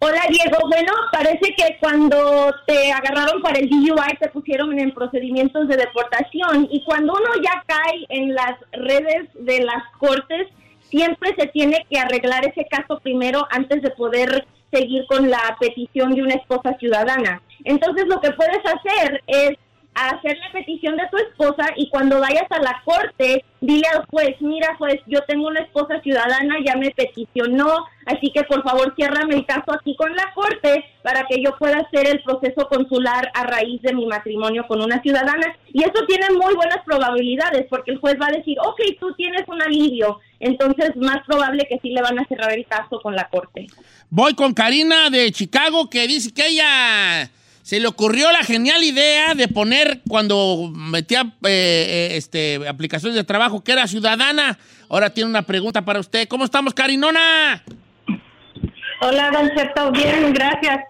[0.02, 5.68] Hola Diego, bueno, parece que cuando te agarraron para el DUI te pusieron en procedimientos
[5.68, 10.48] de deportación y cuando uno ya cae en las redes de las cortes,
[10.88, 16.14] siempre se tiene que arreglar ese caso primero antes de poder seguir con la petición
[16.14, 17.42] de una esposa ciudadana.
[17.64, 19.58] Entonces lo que puedes hacer es
[19.94, 24.36] hacer la petición de tu esposa y cuando vayas a la corte, dile al juez,
[24.40, 29.34] mira juez, yo tengo una esposa ciudadana, ya me peticionó, así que por favor ciérrame
[29.34, 33.44] el caso aquí con la corte para que yo pueda hacer el proceso consular a
[33.44, 35.56] raíz de mi matrimonio con una ciudadana.
[35.72, 39.42] Y eso tiene muy buenas probabilidades porque el juez va a decir, ok, tú tienes
[39.48, 43.28] un alivio, entonces más probable que sí le van a cerrar el caso con la
[43.28, 43.66] corte.
[44.08, 47.30] Voy con Karina de Chicago que dice que ella
[47.70, 53.22] se le ocurrió la genial idea de poner cuando metía eh, eh, este, aplicaciones de
[53.22, 54.58] trabajo que era ciudadana.
[54.88, 56.26] Ahora tiene una pregunta para usted.
[56.26, 57.62] ¿Cómo estamos, Karinona?
[59.02, 60.80] Hola, Don Cheto, bien, gracias.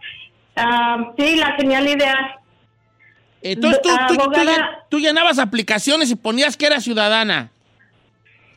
[0.57, 2.41] Ah, sí, la genial idea.
[3.43, 4.41] Entonces tú, tú- tú
[4.89, 7.51] tú llenabas aplicaciones y ponías que era ciudadana.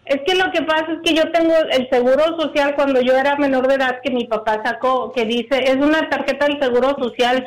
[0.05, 3.36] Es que lo que pasa es que yo tengo el seguro social cuando yo era
[3.36, 7.45] menor de edad que mi papá sacó, que dice, es una tarjeta del seguro social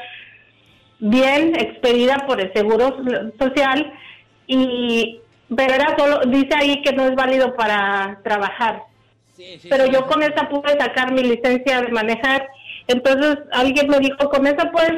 [0.98, 2.96] bien expedida por el seguro
[3.38, 3.92] social
[4.46, 5.20] y
[5.54, 8.82] pero era solo dice ahí que no es válido para trabajar.
[9.68, 12.48] pero yo con esa pude sacar mi licencia de manejar.
[12.88, 14.92] Entonces alguien me dijo, con esa puedes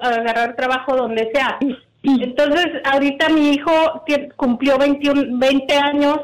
[0.00, 1.58] agarrar trabajo donde sea.
[2.02, 4.04] Entonces ahorita mi hijo
[4.36, 6.18] cumplió 21, 20 años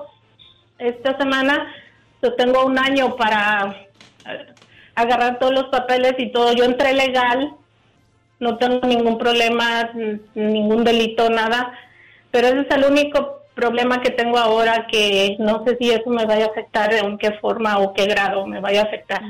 [0.78, 1.72] esta semana.
[2.22, 3.86] Yo tengo un año para
[4.28, 4.46] eh,
[4.94, 6.52] agarrar todos los papeles y todo.
[6.52, 7.54] Yo entré legal,
[8.40, 9.90] no tengo ningún problema,
[10.34, 11.72] ningún delito, nada.
[12.30, 16.24] Pero ese es el único problema que tengo ahora que no sé si eso me
[16.24, 19.22] vaya a afectar, en qué forma o qué grado me vaya a afectar.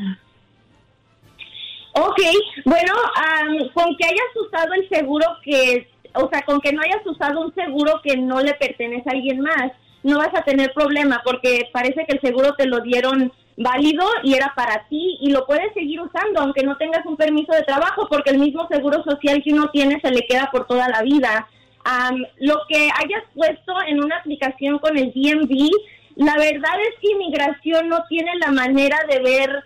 [1.92, 2.20] Ok,
[2.64, 7.04] bueno, am, con que hayas usado el seguro que, o sea, con que no hayas
[7.04, 9.72] usado un seguro que no le pertenece a alguien más,
[10.04, 14.34] no vas a tener problema porque parece que el seguro te lo dieron válido y
[14.34, 18.06] era para ti y lo puedes seguir usando aunque no tengas un permiso de trabajo
[18.08, 21.46] porque el mismo seguro social que uno tiene se le queda por toda la vida.
[21.84, 25.70] Am, lo que hayas puesto en una aplicación con el DMV,
[26.16, 29.64] la verdad es que inmigración no tiene la manera de ver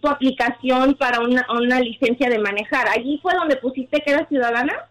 [0.00, 2.88] tu aplicación para una, una licencia de manejar.
[2.88, 4.88] ¿Allí fue donde pusiste que eras ciudadana?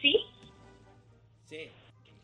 [0.00, 0.14] ¿Sí?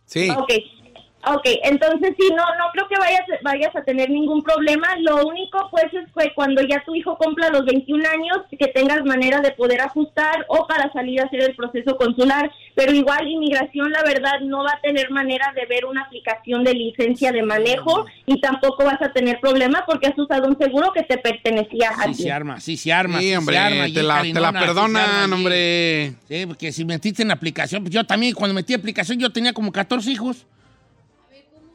[0.04, 0.28] Sí.
[0.30, 0.79] Ok.
[1.26, 4.86] Ok, entonces sí, no, no creo que vayas, vayas a tener ningún problema.
[5.00, 9.04] Lo único, pues, es que cuando ya tu hijo cumpla los 21 años, que tengas
[9.04, 12.50] manera de poder ajustar o para salir a hacer el proceso consular.
[12.74, 16.72] Pero igual, inmigración, la verdad, no va a tener manera de ver una aplicación de
[16.72, 21.02] licencia de manejo y tampoco vas a tener problema porque has usado un seguro que
[21.02, 22.22] te pertenecía a Sí ti.
[22.22, 23.18] se arma, sí se arma.
[23.20, 26.14] Sí, sí hombre, se arma, te la- te la sí perdonan, hombre.
[26.28, 29.70] Sí, porque si metiste en aplicación, pues yo también, cuando metí aplicación, yo tenía como
[29.70, 30.46] 14 hijos.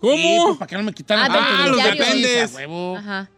[0.05, 0.17] ¿Cómo?
[0.17, 1.79] Sí, pues, para que no me quitaran Ah, tanto de los.
[2.97, 3.29] Ajá.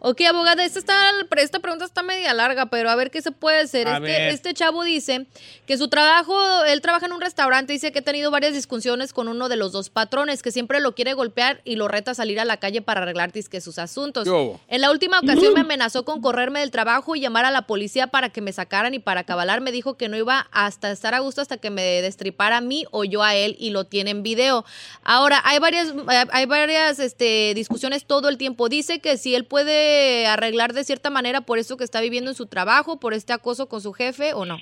[0.00, 3.60] Ok, abogada, esta, está, esta pregunta está media larga, pero a ver qué se puede
[3.60, 3.86] hacer.
[3.88, 5.26] Este, este chavo dice
[5.66, 9.28] que su trabajo, él trabaja en un restaurante, dice que ha tenido varias discusiones con
[9.28, 12.40] uno de los dos patrones, que siempre lo quiere golpear y lo reta a salir
[12.40, 14.24] a la calle para arreglar que sus asuntos.
[14.24, 14.60] ¿Qué hubo?
[14.68, 18.06] En la última ocasión me amenazó con correrme del trabajo y llamar a la policía
[18.06, 21.20] para que me sacaran y para acabalar me dijo que no iba hasta estar a
[21.20, 24.22] gusto hasta que me destripara a mí o yo a él y lo tiene en
[24.22, 24.64] video.
[25.02, 28.68] Ahora, hay varias, hay varias este, discusiones todo el tiempo.
[28.68, 29.85] Dice que si él puede
[30.28, 33.68] arreglar de cierta manera por eso que está viviendo en su trabajo, por este acoso
[33.68, 34.58] con su jefe o no.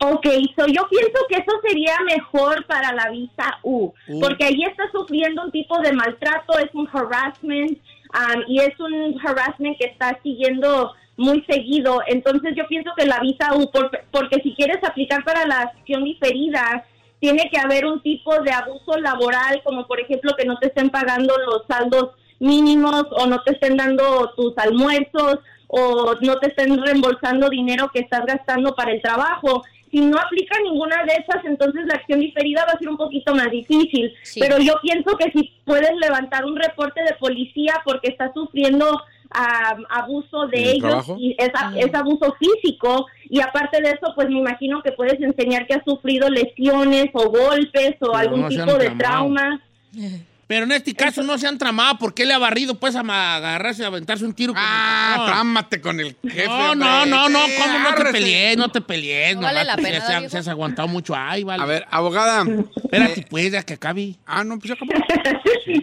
[0.00, 0.26] Ok,
[0.56, 5.44] so yo pienso que eso sería mejor para la visa U, porque ahí está sufriendo
[5.44, 7.78] un tipo de maltrato, es un harassment
[8.12, 12.00] um, y es un harassment que está siguiendo muy seguido.
[12.08, 16.02] Entonces yo pienso que la visa U, por- porque si quieres aplicar para la acción
[16.02, 16.84] diferida,
[17.20, 20.90] tiene que haber un tipo de abuso laboral, como por ejemplo que no te estén
[20.90, 22.10] pagando los saldos
[22.42, 25.38] mínimos o no te estén dando tus almuerzos
[25.68, 29.62] o no te estén reembolsando dinero que estás gastando para el trabajo.
[29.90, 33.34] Si no aplica ninguna de esas, entonces la acción diferida va a ser un poquito
[33.34, 34.12] más difícil.
[34.22, 34.40] Sí.
[34.40, 39.76] Pero yo pienso que si puedes levantar un reporte de policía porque estás sufriendo ah,
[39.90, 41.16] abuso ¿En de el ellos trabajo?
[41.18, 45.20] y es, a- es abuso físico y aparte de eso pues me imagino que puedes
[45.20, 49.62] enseñar que has sufrido lesiones o golpes o Pero algún no tipo de trauma.
[50.52, 51.96] Pero en este caso no se han tramado.
[51.96, 54.52] ¿Por qué le ha barrido pues a agarrarse a aventarse un tiro?
[54.52, 55.26] con el Ah, patrón?
[55.28, 56.46] trámate con el jefe.
[56.46, 58.56] No, no, no, no, ¿cómo no te pelees?
[58.58, 59.34] No te pelees.
[59.36, 60.30] No vale la pues, pena, se, ha- viejo.
[60.30, 61.14] se has aguantado mucho.
[61.16, 61.62] Ay, vale.
[61.62, 62.44] A ver, abogada.
[62.84, 64.16] Espérate, pues, ya que acabe.
[64.26, 64.92] Ah, no, pues ya acabó.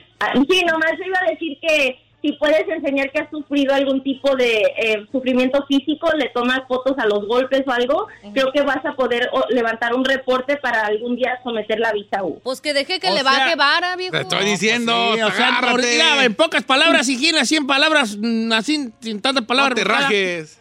[0.50, 4.62] Sí, nomás iba a decir que si puedes enseñar que has sufrido algún tipo de
[4.78, 8.94] eh, sufrimiento físico, le tomas fotos a los golpes o algo, creo que vas a
[8.94, 12.42] poder o, levantar un reporte para algún día someter la visa U.
[12.44, 14.12] Pues que deje que O le sea, baje vara, viejo.
[14.12, 18.18] Te estoy diciendo, Sí, o sea, ahorita, en pocas palabras, si quieres, así en palabras,
[18.20, 19.76] mm, así, sin tantas No palabras.
[19.76, 20.02] te ¿verdad?
[20.02, 20.60] rajes.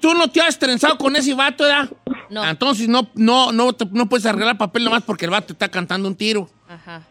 [0.00, 1.88] Tú no te has trenzado con ese vato, ¿verdad?
[2.28, 2.44] No.
[2.44, 6.08] Entonces no, no, no, te- no puedes arreglar papel nomás porque el vato está cantando
[6.08, 6.50] un tiro.
[6.68, 7.02] Ajá.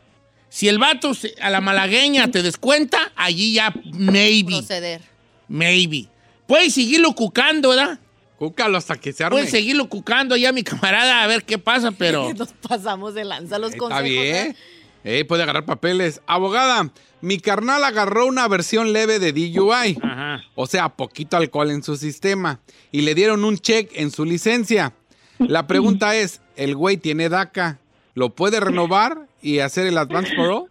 [0.56, 5.02] Si el vato se- a la malagueña te descuenta, allí ya maybe, Proceder.
[5.50, 6.08] maybe.
[6.48, 8.00] Puedes seguirlo cucando, ¿verdad?
[8.38, 9.36] Cúcalo hasta que se arme.
[9.36, 12.34] Puedes seguirlo cucando ya, mi camarada, a ver qué pasa, pero...
[12.38, 14.10] Nos pasamos de lanza los Está consejos.
[14.10, 14.36] bien.
[14.36, 14.56] ¿eh?
[15.04, 16.22] Eh, puede agarrar papeles.
[16.26, 16.90] Abogada,
[17.20, 19.98] mi carnal agarró una versión leve de DUI.
[20.02, 20.42] Ajá.
[20.56, 22.62] O sea, poquito alcohol en su sistema.
[22.94, 24.94] Y le dieron un check en su licencia.
[25.38, 27.80] La pregunta es, ¿el güey tiene DACA?
[28.16, 30.66] ¿Lo puede renovar y hacer el advance parole?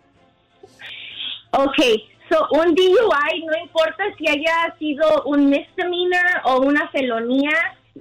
[1.53, 1.77] Ok,
[2.29, 7.53] so un DUI, no importa si haya sido un misdemeanor o una felonía,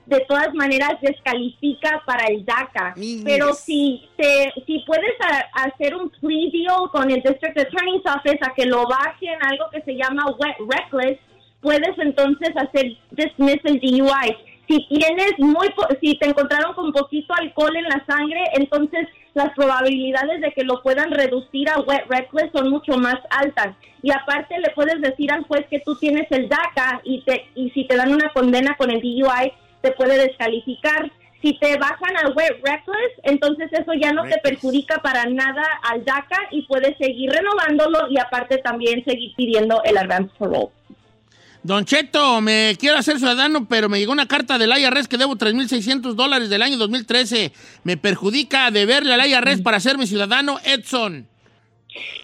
[0.08, 2.96] de todas maneras descalifica para el DACA.
[3.24, 8.40] Pero si te, si puedes a- hacer un plea deal con el District Attorney's Office
[8.42, 11.20] a que lo bajen algo que se llama wet reckless,
[11.62, 14.36] puedes entonces hacer dismiss el DUI.
[14.68, 19.54] Si tienes muy, po- si te encontraron con poquito alcohol en la sangre, entonces las
[19.56, 23.76] probabilidades de que lo puedan reducir a wet reckless son mucho más altas.
[24.02, 27.72] Y aparte le puedes decir al juez que tú tienes el DACA y te y
[27.72, 29.52] si te dan una condena con el DUI
[29.82, 31.12] te puede descalificar.
[31.42, 36.06] Si te bajan al wet reckless, entonces eso ya no te perjudica para nada al
[36.06, 40.70] DACA y puedes seguir renovándolo y aparte también seguir pidiendo el advance parole.
[41.64, 45.38] Don Cheto, me quiero hacer ciudadano, pero me llegó una carta del IRS que debo
[45.38, 47.54] 3.600 dólares del año 2013.
[47.86, 51.26] Me perjudica deberle al IRS para hacerme ciudadano, Edson.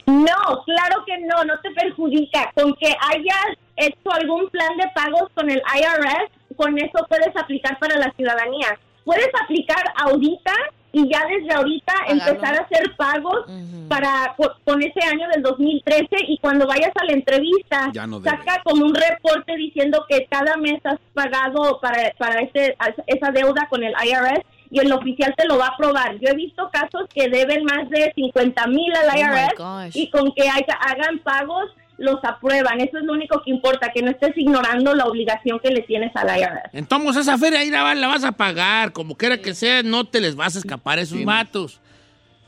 [0.05, 2.51] No, claro que no, no te perjudica.
[2.53, 7.79] Con que hayas hecho algún plan de pagos con el IRS, con eso puedes aplicar
[7.79, 8.77] para la ciudadanía.
[9.05, 10.53] Puedes aplicar ahorita
[10.91, 13.45] y ya desde ahorita empezar a hacer pagos
[13.87, 18.19] para co- con ese año del 2013 y cuando vayas a la entrevista Ya no
[18.21, 22.75] saca como un reporte diciendo que cada mes has pagado para, para ese,
[23.07, 26.19] esa deuda con el IRS y el oficial te lo va a aprobar.
[26.19, 29.53] Yo he visto casos que deben más de 50 mil al Oh, IRS
[29.95, 32.79] y con que haya- hagan pagos los aprueban.
[32.81, 36.11] Eso es lo único que importa, que no estés ignorando la obligación que le tienes
[36.15, 36.69] al IRS.
[36.73, 40.05] Entonces esa feria ahí la, va- la vas a pagar, como quiera que sea, no
[40.05, 41.79] te les vas a escapar a esos vatos.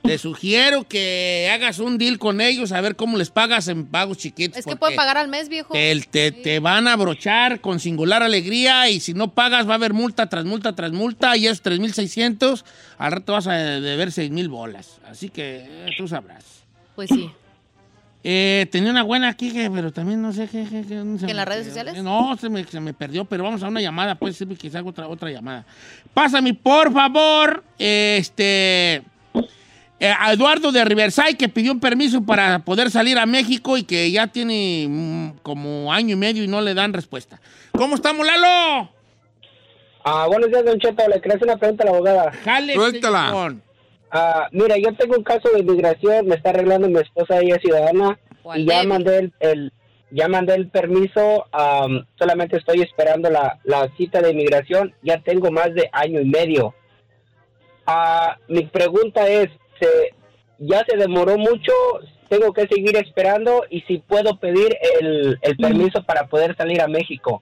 [0.03, 4.17] Te sugiero que hagas un deal con ellos a ver cómo les pagas en pagos
[4.17, 4.57] chiquitos.
[4.57, 5.73] Es que pueden pagar al mes, viejo.
[5.73, 9.75] Te, te- te van a abrochar con singular alegría y si no pagas va a
[9.75, 12.63] haber multa tras multa tras multa y esos 3.600
[12.97, 14.99] al rato vas a deber 6.000 bolas.
[15.07, 16.63] Así que eh, tú sabrás.
[16.95, 17.29] Pues sí.
[18.23, 20.65] Eh, tenía una buena aquí, que- pero también no sé qué.
[20.69, 22.03] qué- qué- ¿En ¿En las redes sociales?
[22.03, 24.83] No, se me, se me perdió, pero vamos a una llamada, puede ser que haga
[24.87, 25.65] otra, otra llamada.
[26.13, 29.01] Pásame, por favor, este.
[30.03, 33.83] eh, a Eduardo de Riverside, que pidió un permiso para poder salir a México y
[33.83, 37.39] que ya tiene mm, como año y medio y no le dan respuesta.
[37.71, 38.89] ¿Cómo estamos, Lalo?
[40.03, 41.07] Ah, buenos días, Don Cheto.
[41.07, 42.31] Le quería hacer una pregunta a la abogada.
[42.43, 43.55] Jale, Suéltala.
[44.11, 46.27] Ah, mira, yo tengo un caso de inmigración.
[46.27, 48.19] Me está arreglando mi esposa, ella es ciudadana.
[48.61, 49.73] Y ya mandé el, el-
[50.13, 51.45] ya mandé el permiso.
[51.53, 54.93] am, solamente estoy esperando la, la cita de inmigración.
[55.01, 56.73] Ya tengo más de año y medio.
[57.85, 59.49] Ah, mi pregunta es,
[59.79, 59.87] ¿se,
[60.59, 61.71] ¿ya se demoró mucho?
[62.29, 63.63] ¿Tengo que seguir esperando?
[63.69, 67.41] ¿Y si puedo pedir el, el permiso para poder salir a México?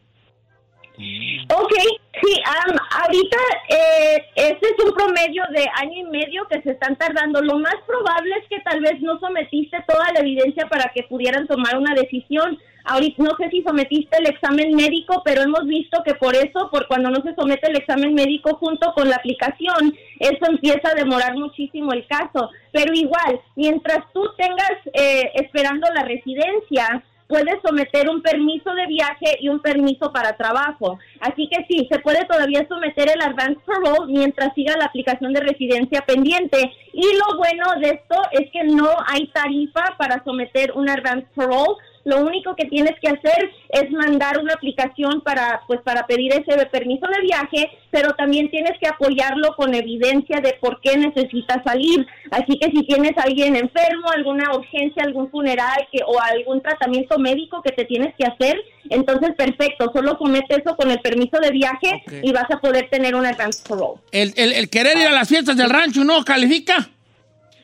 [0.99, 1.73] Ok,
[2.21, 3.37] sí, am, ahorita
[3.69, 7.41] eh, este es un promedio de año y medio que se están tardando.
[7.41, 11.47] Lo más probable es que tal vez no sometiste toda la evidencia para que pudieran
[11.47, 12.57] tomar una decisión.
[12.83, 16.87] Ahorita no sé si sometiste el examen médico, pero hemos visto que por eso, por
[16.87, 21.35] cuando no se somete el examen médico junto con la aplicación, eso empieza a demorar
[21.35, 22.49] muchísimo el caso.
[22.73, 29.37] Pero igual, mientras tú tengas eh, esperando la residencia, puedes someter un permiso de viaje
[29.39, 30.97] y un permiso para trabajo.
[31.21, 35.41] Así que sí, se puede todavía someter el advance parole mientras siga la aplicación de
[35.41, 36.73] residencia pendiente.
[36.91, 41.75] Y lo bueno de esto es que no hay tarifa para someter un advance parole.
[42.09, 46.65] Lo único que tienes que hacer es mandar una aplicación para, pues, para pedir ese
[46.67, 52.05] permiso de viaje, pero también tienes que apoyarlo con evidencia de por qué necesitas salir.
[52.31, 57.17] Así que si tienes a alguien enfermo, alguna urgencia, algún funeral que, o algún tratamiento
[57.19, 58.55] médico que te tienes que hacer,
[58.89, 63.13] entonces perfecto, solo somete eso con el permiso de viaje y vas a poder tener
[63.15, 63.99] un advance parole.
[64.11, 66.89] El, el- el querer ir a las fiestas del rancho no califica.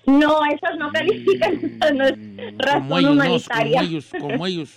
[0.07, 3.79] No, esas no califican, esas no es Como razón ellos, no, humanitaria.
[3.79, 4.69] como ellos, como ellos,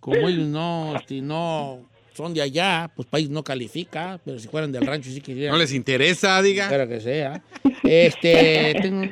[0.00, 1.80] como ellos no, este, no
[2.14, 5.56] son de allá, pues país no califica, pero si fueran del rancho sí que No
[5.56, 6.64] les interesa, diga.
[6.64, 7.42] Espero que sea.
[7.84, 9.08] Este, tengo-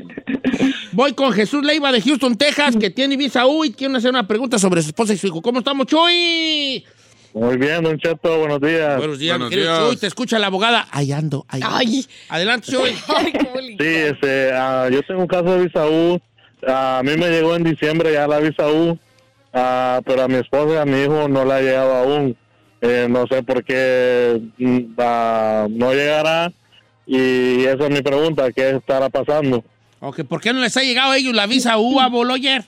[0.93, 4.27] voy con Jesús Leiva de Houston, Texas, que tiene visa U y quiere hacer una
[4.29, 5.41] pregunta sobre su esposa y su hijo.
[5.41, 6.85] ¿Cómo estamos, Chuy?
[7.33, 8.99] Muy bien, Don Cheto, buenos días.
[8.99, 9.97] Buenos días, mi querido Chuy.
[9.97, 10.89] Te escucha la abogada.
[10.91, 12.09] Ahí ando, ahí ando.
[12.29, 12.91] Adelante, Chuy.
[13.79, 16.21] Sí, este, ah, yo tengo un caso de visa U.
[16.67, 18.99] Ah, a mí me llegó en diciembre ya la visa U,
[19.55, 22.37] ah, pero a mi esposa y a mi hijo no la ha llegado aún.
[22.83, 26.53] Eh, no sé por qué mm, no llegará
[27.07, 29.65] y esa es mi pregunta, ¿qué estará pasando?
[30.01, 32.65] Ok, ¿por qué no les ha llegado a ellos la visa U a Boloyer?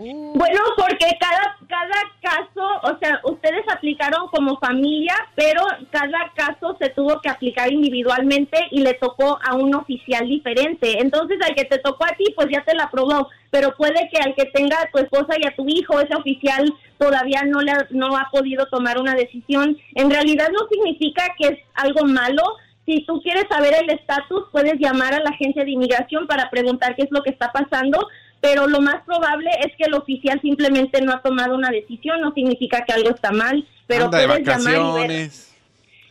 [0.00, 6.90] Bueno, porque cada, cada caso, o sea, ustedes aplicaron como familia, pero cada caso se
[6.90, 11.00] tuvo que aplicar individualmente y le tocó a un oficial diferente.
[11.00, 14.20] Entonces, al que te tocó a ti, pues ya te la aprobó, pero puede que
[14.20, 17.72] al que tenga a tu esposa y a tu hijo, ese oficial todavía no, le,
[17.90, 19.76] no ha podido tomar una decisión.
[19.96, 22.44] En realidad no significa que es algo malo.
[22.86, 26.94] Si tú quieres saber el estatus, puedes llamar a la agencia de inmigración para preguntar
[26.94, 28.06] qué es lo que está pasando,
[28.40, 32.32] pero lo más probable es que el oficial simplemente no ha tomado una decisión, no
[32.32, 34.78] significa que algo está mal, pero Anda de puedes llamar y ver.
[34.82, 35.44] vacaciones.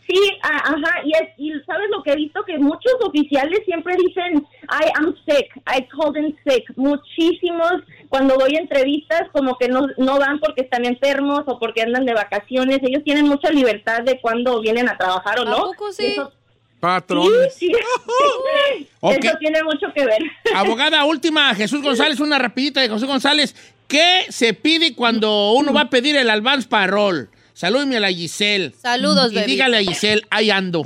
[0.10, 3.94] Sí, a- ajá, y, es- y sabes lo que he visto, que muchos oficiales siempre
[3.98, 6.64] dicen, I am sick, I called in sick.
[6.78, 7.74] Muchísimos,
[8.08, 12.14] cuando doy entrevistas, como que no, no van porque están enfermos o porque andan de
[12.14, 12.80] vacaciones.
[12.84, 15.58] Ellos tienen mucha libertad de cuándo vienen a trabajar o no.
[15.58, 16.14] poco sí?
[16.14, 16.32] Eso-
[16.80, 17.54] Patrones.
[17.56, 17.72] Sí, sí.
[19.00, 19.24] Ok.
[19.24, 20.20] Eso tiene mucho que ver.
[20.56, 23.56] Abogada última, Jesús González, una rapidita de José González.
[23.88, 27.28] ¿Qué se pide cuando uno va a pedir el advance parole?
[27.54, 28.74] Salúdeme a la Giselle.
[28.80, 29.52] Saludos, Y baby.
[29.52, 30.84] dígale a Giselle, ahí ando.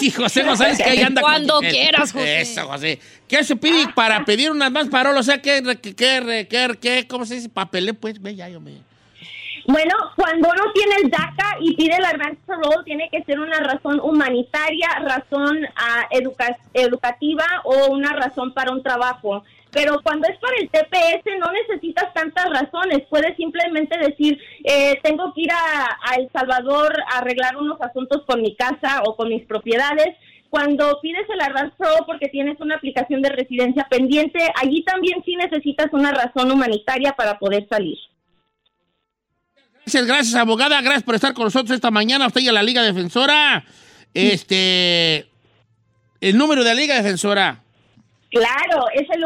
[0.00, 1.20] Dice José González que ahí anda.
[1.22, 2.40] con Cuando quieras, José.
[2.40, 2.98] Eso, José.
[3.26, 5.18] ¿Qué se pide para pedir un advance parole?
[5.18, 7.48] O sea, ¿qué, qué, qué, qué, qué- cómo se dice?
[7.48, 8.72] Papelé, pues, ve ya, yo me...
[9.66, 13.60] Bueno, cuando uno tiene el DACA y pide el advance parole, tiene que ser una
[13.60, 15.58] razón humanitaria, razón
[16.10, 19.44] educa- educativa o una razón para un trabajo.
[19.70, 23.02] Pero cuando es para el TPS no necesitas tantas razones.
[23.08, 28.42] Puedes simplemente decir, eh, tengo que ir a, El Salvador a arreglar unos asuntos con
[28.42, 30.16] mi casa o con mis propiedades.
[30.50, 35.36] Cuando pides el advance parole porque tienes una aplicación de residencia pendiente, allí también sí
[35.36, 37.96] necesitas una razón humanitaria para poder salir.
[39.92, 40.80] Gracias, gracias, abogada.
[40.80, 42.26] Gracias por estar con nosotros esta mañana.
[42.26, 43.62] Usted y a la Liga Defensora.
[44.14, 45.28] Este.
[46.18, 47.60] El número de la Liga Defensora.
[48.30, 49.22] Claro, es el